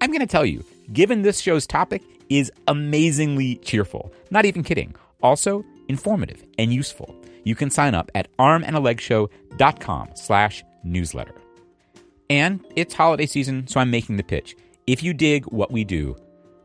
I'm 0.00 0.10
going 0.10 0.20
to 0.20 0.26
tell 0.26 0.44
you, 0.44 0.64
given 0.92 1.22
this 1.22 1.40
show's 1.40 1.66
topic, 1.66 2.02
is 2.28 2.50
amazingly 2.66 3.56
cheerful. 3.56 4.12
Not 4.30 4.46
even 4.46 4.62
kidding. 4.62 4.94
Also, 5.22 5.64
informative, 5.88 6.44
and 6.58 6.72
useful. 6.72 7.14
You 7.44 7.54
can 7.54 7.70
sign 7.70 7.94
up 7.94 8.10
at 8.14 8.34
armandalegshow.com 8.38 10.08
slash 10.14 10.64
newsletter. 10.82 11.34
And 12.30 12.64
it's 12.74 12.94
holiday 12.94 13.26
season, 13.26 13.66
so 13.66 13.80
I'm 13.80 13.90
making 13.90 14.16
the 14.16 14.22
pitch. 14.22 14.56
If 14.86 15.02
you 15.02 15.14
dig 15.14 15.44
what 15.46 15.70
we 15.70 15.84
do, 15.84 16.16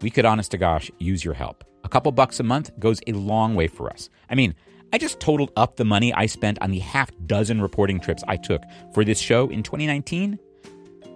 we 0.02 0.10
could 0.10 0.26
honest 0.26 0.52
to 0.52 0.58
gosh 0.58 0.90
use 1.00 1.24
your 1.24 1.34
help. 1.34 1.64
A 1.84 1.90
couple 1.90 2.12
bucks 2.12 2.40
a 2.40 2.44
month 2.44 2.72
goes 2.80 3.00
a 3.08 3.14
long 3.14 3.56
way 3.56 3.68
for 3.68 3.90
us. 3.90 4.10
I 4.30 4.36
mean, 4.36 4.56
I 4.92 4.98
just 4.98 5.20
totaled 5.20 5.52
up 5.56 5.76
the 5.76 5.86
money 5.86 6.14
I 6.14 6.26
spent 6.26 6.60
on 6.62 6.72
the 6.72 6.80
half 6.80 7.12
dozen 7.26 7.62
reporting 7.62 8.00
trips 8.00 8.24
I 8.28 8.38
took 8.38 8.64
for 8.94 9.04
this 9.04 9.20
show 9.20 9.50
in 9.50 9.64
2019. 9.64 10.40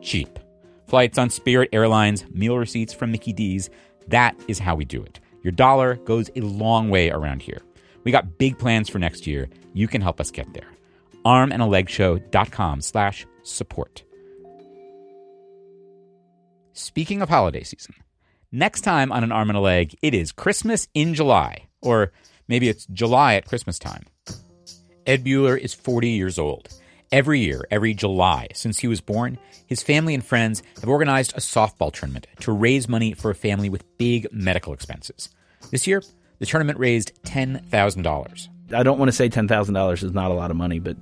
Cheap. 0.02 0.40
Flights 0.88 1.18
on 1.18 1.30
Spirit 1.30 1.70
Airlines, 1.74 2.26
meal 2.32 2.58
receipts 2.58 2.94
from 2.94 3.12
Mickey 3.12 3.34
D's. 3.34 3.70
That 4.10 4.36
is 4.48 4.60
how 4.60 4.76
we 4.76 4.86
do 4.86 5.02
it. 5.02 5.20
Your 5.42 5.52
dollar 5.52 5.96
goes 5.96 6.30
a 6.36 6.42
long 6.42 6.90
way 6.90 7.10
around 7.10 7.42
here. 7.42 7.62
We 8.04 8.12
got 8.12 8.38
big 8.38 8.58
plans 8.58 8.90
for 8.90 9.00
next 9.00 9.28
year. 9.28 9.50
You 9.74 9.88
can 9.88 10.02
help 10.02 10.20
us 10.20 10.32
get 10.32 10.54
there. 10.54 10.68
armandalegshow.com 11.26 12.82
slash 12.82 13.26
support. 13.44 14.04
Speaking 16.74 17.22
of 17.22 17.30
holiday 17.30 17.64
season, 17.64 17.96
next 18.52 18.82
time 18.82 19.12
on 19.12 19.24
an 19.24 19.32
arm 19.32 19.50
and 19.50 19.58
a 19.58 19.62
leg, 19.62 19.96
it 20.02 20.14
is 20.14 20.32
Christmas 20.32 20.88
in 20.94 21.14
July, 21.14 21.68
or 21.82 22.12
maybe 22.48 22.68
it's 22.68 22.88
July 22.88 23.36
at 23.36 23.46
Christmas 23.48 23.78
time. 23.78 24.06
Ed 25.06 25.24
Bueller 25.24 25.58
is 25.58 25.74
40 25.74 26.10
years 26.10 26.40
old. 26.40 26.70
Every 27.12 27.42
year, 27.42 27.68
every 27.70 27.94
July 27.94 28.48
since 28.56 28.80
he 28.80 28.88
was 28.88 29.02
born, 29.02 29.38
his 29.68 29.84
family 29.84 30.16
and 30.16 30.26
friends 30.26 30.64
have 30.80 30.90
organized 30.90 31.34
a 31.34 31.42
softball 31.42 31.94
tournament 31.94 32.26
to 32.40 32.52
raise 32.52 32.90
money 32.90 33.14
for 33.14 33.30
a 33.30 33.36
family 33.36 33.70
with 33.70 33.86
big 34.00 34.28
medical 34.32 34.74
expenses. 34.74 35.30
This 35.70 35.86
year, 35.86 36.02
the 36.44 36.48
tournament 36.48 36.78
raised 36.78 37.14
$10,000. 37.24 38.48
I 38.74 38.84
don't 38.84 39.00
want 39.00 39.08
to 39.08 39.14
say 39.14 39.30
$10,000 39.30 40.04
is 40.04 40.12
not 40.12 40.30
a 40.30 40.34
lot 40.34 40.52
of 40.52 40.58
money, 40.58 40.80
but 40.80 40.98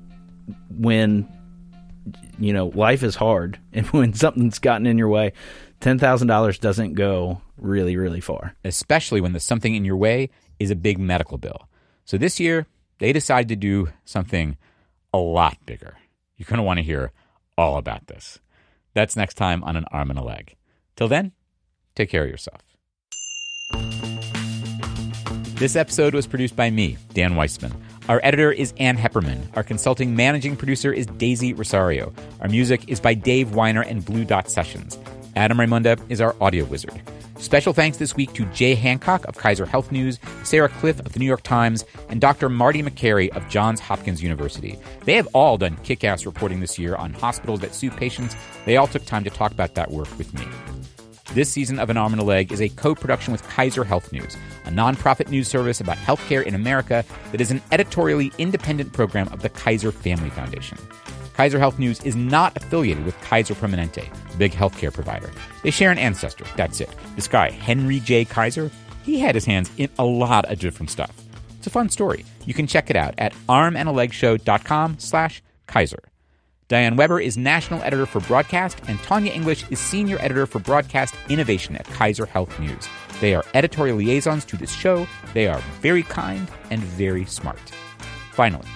when 0.69 1.27
you 2.37 2.53
know, 2.53 2.67
life 2.67 3.01
is 3.01 3.15
hard 3.15 3.59
and 3.73 3.87
when 3.87 4.13
something's 4.13 4.59
gotten 4.59 4.85
in 4.85 4.99
your 4.99 5.07
way, 5.07 5.33
$10,000 5.79 6.59
doesn't 6.59 6.93
go 6.93 7.41
really 7.57 7.97
really 7.97 8.21
far. 8.21 8.55
Especially 8.63 9.19
when 9.19 9.33
the 9.33 9.39
something 9.39 9.73
in 9.73 9.83
your 9.83 9.97
way 9.97 10.29
is 10.59 10.69
a 10.69 10.75
big 10.75 10.99
medical 10.99 11.39
bill. 11.39 11.67
So 12.05 12.19
this 12.19 12.39
year, 12.39 12.67
they 12.99 13.11
decided 13.11 13.49
to 13.49 13.55
do 13.55 13.89
something 14.05 14.57
a 15.11 15.17
lot 15.17 15.57
bigger. 15.65 15.97
You're 16.37 16.45
going 16.45 16.57
to 16.57 16.63
want 16.63 16.77
to 16.77 16.83
hear 16.83 17.13
all 17.57 17.77
about 17.77 18.05
this. 18.05 18.37
That's 18.93 19.15
next 19.15 19.37
time 19.37 19.63
on 19.63 19.75
An 19.75 19.85
Arm 19.91 20.11
and 20.11 20.19
a 20.19 20.23
Leg. 20.23 20.55
Till 20.95 21.07
then, 21.07 21.31
take 21.95 22.11
care 22.11 22.25
of 22.25 22.29
yourself. 22.29 22.61
This 25.61 25.75
episode 25.75 26.15
was 26.15 26.25
produced 26.25 26.55
by 26.55 26.71
me, 26.71 26.97
Dan 27.13 27.35
Weissman. 27.35 27.71
Our 28.09 28.19
editor 28.23 28.51
is 28.51 28.73
Ann 28.79 28.97
Heppermann. 28.97 29.55
Our 29.55 29.61
consulting 29.61 30.15
managing 30.15 30.57
producer 30.57 30.91
is 30.91 31.05
Daisy 31.05 31.53
Rosario. 31.53 32.11
Our 32.39 32.49
music 32.49 32.89
is 32.89 32.99
by 32.99 33.13
Dave 33.13 33.53
Weiner 33.53 33.83
and 33.83 34.03
Blue 34.03 34.25
Dot 34.25 34.49
Sessions. 34.49 34.97
Adam 35.35 35.59
Raymonda 35.59 36.03
is 36.09 36.19
our 36.19 36.35
audio 36.41 36.65
wizard. 36.65 36.99
Special 37.37 37.73
thanks 37.73 37.97
this 37.97 38.15
week 38.15 38.33
to 38.33 38.45
Jay 38.45 38.73
Hancock 38.73 39.23
of 39.27 39.37
Kaiser 39.37 39.67
Health 39.67 39.91
News, 39.91 40.17
Sarah 40.43 40.67
Kliff 40.67 40.99
of 41.05 41.13
the 41.13 41.19
New 41.19 41.27
York 41.27 41.43
Times, 41.43 41.85
and 42.09 42.19
Dr. 42.19 42.49
Marty 42.49 42.81
Makary 42.81 43.29
of 43.29 43.47
Johns 43.47 43.79
Hopkins 43.79 44.23
University. 44.23 44.79
They 45.05 45.13
have 45.13 45.27
all 45.27 45.59
done 45.59 45.77
kick 45.83 46.03
ass 46.03 46.25
reporting 46.25 46.61
this 46.61 46.79
year 46.79 46.95
on 46.95 47.13
hospitals 47.13 47.59
that 47.59 47.75
sue 47.75 47.91
patients. 47.91 48.35
They 48.65 48.77
all 48.77 48.87
took 48.87 49.05
time 49.05 49.23
to 49.25 49.29
talk 49.29 49.51
about 49.51 49.75
that 49.75 49.91
work 49.91 50.09
with 50.17 50.33
me. 50.33 50.80
This 51.33 51.49
season 51.49 51.79
of 51.79 51.89
An 51.89 51.95
Arm 51.95 52.11
and 52.11 52.21
a 52.21 52.25
Leg 52.25 52.51
is 52.51 52.59
a 52.59 52.67
co 52.67 52.93
production 52.93 53.31
with 53.31 53.47
Kaiser 53.47 53.85
Health 53.85 54.11
News, 54.11 54.35
a 54.65 54.69
nonprofit 54.69 55.29
news 55.29 55.47
service 55.47 55.79
about 55.79 55.95
healthcare 55.95 56.43
in 56.43 56.55
America 56.55 57.05
that 57.31 57.39
is 57.39 57.51
an 57.51 57.61
editorially 57.71 58.33
independent 58.37 58.91
program 58.91 59.29
of 59.29 59.41
the 59.41 59.47
Kaiser 59.47 59.93
Family 59.93 60.29
Foundation. 60.29 60.77
Kaiser 61.33 61.57
Health 61.57 61.79
News 61.79 62.01
is 62.01 62.17
not 62.17 62.57
affiliated 62.57 63.05
with 63.05 63.19
Kaiser 63.21 63.53
Permanente, 63.53 64.09
big 64.37 64.51
healthcare 64.51 64.93
provider. 64.93 65.31
They 65.63 65.71
share 65.71 65.89
an 65.89 65.97
ancestor, 65.97 66.43
that's 66.57 66.81
it. 66.81 66.93
This 67.15 67.29
guy, 67.29 67.49
Henry 67.49 68.01
J. 68.01 68.25
Kaiser, 68.25 68.69
he 69.03 69.17
had 69.17 69.33
his 69.33 69.45
hands 69.45 69.71
in 69.77 69.89
a 69.97 70.03
lot 70.03 70.51
of 70.51 70.59
different 70.59 70.89
stuff. 70.89 71.15
It's 71.57 71.67
a 71.67 71.69
fun 71.69 71.87
story. 71.87 72.25
You 72.45 72.53
can 72.53 72.67
check 72.67 72.89
it 72.89 72.97
out 72.97 73.13
at 73.17 73.31
armandalegshow.com 73.47 74.99
slash 74.99 75.41
Kaiser. 75.65 76.10
Diane 76.71 76.95
Webber 76.95 77.19
is 77.19 77.37
national 77.37 77.83
editor 77.83 78.05
for 78.05 78.21
broadcast, 78.21 78.79
and 78.87 78.97
Tanya 78.99 79.33
English 79.33 79.65
is 79.69 79.77
senior 79.77 80.17
editor 80.21 80.45
for 80.45 80.59
broadcast 80.59 81.13
innovation 81.27 81.75
at 81.75 81.83
Kaiser 81.87 82.25
Health 82.25 82.57
News. 82.61 82.87
They 83.19 83.35
are 83.35 83.43
editorial 83.53 83.97
liaisons 83.97 84.45
to 84.45 84.55
this 84.55 84.71
show. 84.71 85.05
They 85.33 85.49
are 85.49 85.59
very 85.81 86.03
kind 86.03 86.49
and 86.69 86.79
very 86.81 87.25
smart. 87.25 87.59
Finally, 88.31 88.69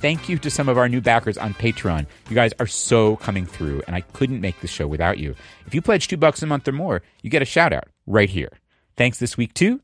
thank 0.00 0.28
you 0.28 0.38
to 0.38 0.50
some 0.50 0.68
of 0.68 0.76
our 0.76 0.88
new 0.88 1.00
backers 1.00 1.38
on 1.38 1.54
Patreon. 1.54 2.06
You 2.28 2.34
guys 2.34 2.52
are 2.58 2.66
so 2.66 3.14
coming 3.14 3.46
through, 3.46 3.82
and 3.86 3.94
I 3.94 4.00
couldn't 4.00 4.40
make 4.40 4.60
this 4.60 4.72
show 4.72 4.88
without 4.88 5.18
you. 5.18 5.36
If 5.68 5.72
you 5.72 5.80
pledge 5.80 6.08
two 6.08 6.16
bucks 6.16 6.42
a 6.42 6.46
month 6.46 6.66
or 6.66 6.72
more, 6.72 7.00
you 7.22 7.30
get 7.30 7.42
a 7.42 7.44
shout 7.44 7.72
out 7.72 7.86
right 8.08 8.28
here. 8.28 8.50
Thanks 8.96 9.20
this 9.20 9.36
week 9.36 9.54
to 9.54 9.80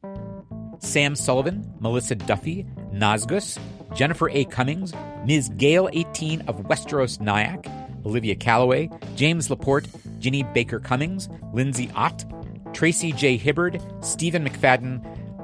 Sam 0.80 1.14
Sullivan, 1.14 1.74
Melissa 1.78 2.16
Duffy, 2.16 2.66
Nazgus, 2.92 3.56
Jennifer 3.94 4.28
A. 4.30 4.44
Cummings, 4.46 4.92
Ms. 5.24 5.50
Gale 5.56 5.88
18 5.92 6.42
of 6.42 6.56
Westeros 6.64 7.20
Nyack, 7.20 7.66
Olivia 8.04 8.34
Calloway, 8.34 8.88
James 9.14 9.50
Laporte, 9.50 9.88
Ginny 10.18 10.42
Baker 10.42 10.78
Cummings, 10.78 11.28
Lindsay 11.52 11.90
Ott, 11.94 12.24
Tracy 12.72 13.12
J. 13.12 13.36
Hibbard, 13.36 13.80
Stephen 14.04 14.46
McFadden, 14.46 15.02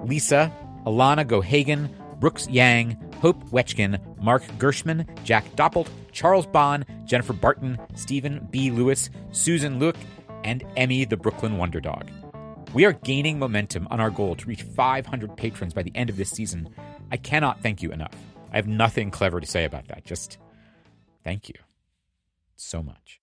Lisa, 0.09 0.53
Alana 0.87 1.25
Gohagan, 1.27 1.89
Brooks 2.21 2.49
Yang, 2.49 2.97
Hope 3.21 3.43
Wetchkin, 3.51 3.99
Mark 4.23 4.45
Gershman, 4.59 5.07
Jack 5.25 5.45
Doppelt, 5.57 5.89
Charles 6.13 6.47
Bond, 6.47 6.85
Jennifer 7.05 7.33
Barton, 7.33 7.79
Stephen 7.95 8.47
B. 8.51 8.71
Lewis, 8.71 9.11
Susan 9.33 9.79
Luke, 9.79 9.97
and 10.45 10.65
Emmy 10.77 11.05
the 11.05 11.17
Brooklyn 11.17 11.57
Wonder 11.57 11.81
Dog. 11.81 12.11
We 12.75 12.85
are 12.85 12.93
gaining 12.93 13.39
momentum 13.39 13.87
on 13.91 14.01
our 14.01 14.11
goal 14.11 14.35
to 14.37 14.47
reach 14.47 14.63
500 14.63 15.37
patrons 15.37 15.75
by 15.75 15.83
the 15.83 15.93
end 15.95 16.11
of 16.11 16.17
this 16.17 16.31
season. 16.31 16.69
I 17.11 17.17
cannot 17.17 17.61
thank 17.61 17.83
you 17.83 17.93
enough. 17.93 18.15
I 18.53 18.57
have 18.57 18.69
nothing 18.69 19.11
clever 19.11 19.41
to 19.41 19.47
say 19.47 19.65
about 19.65 19.89
that. 19.89 20.05
Just 20.05 20.37
thank 21.25 21.49
you 21.49 21.55
so 22.55 22.83
much. 22.83 23.22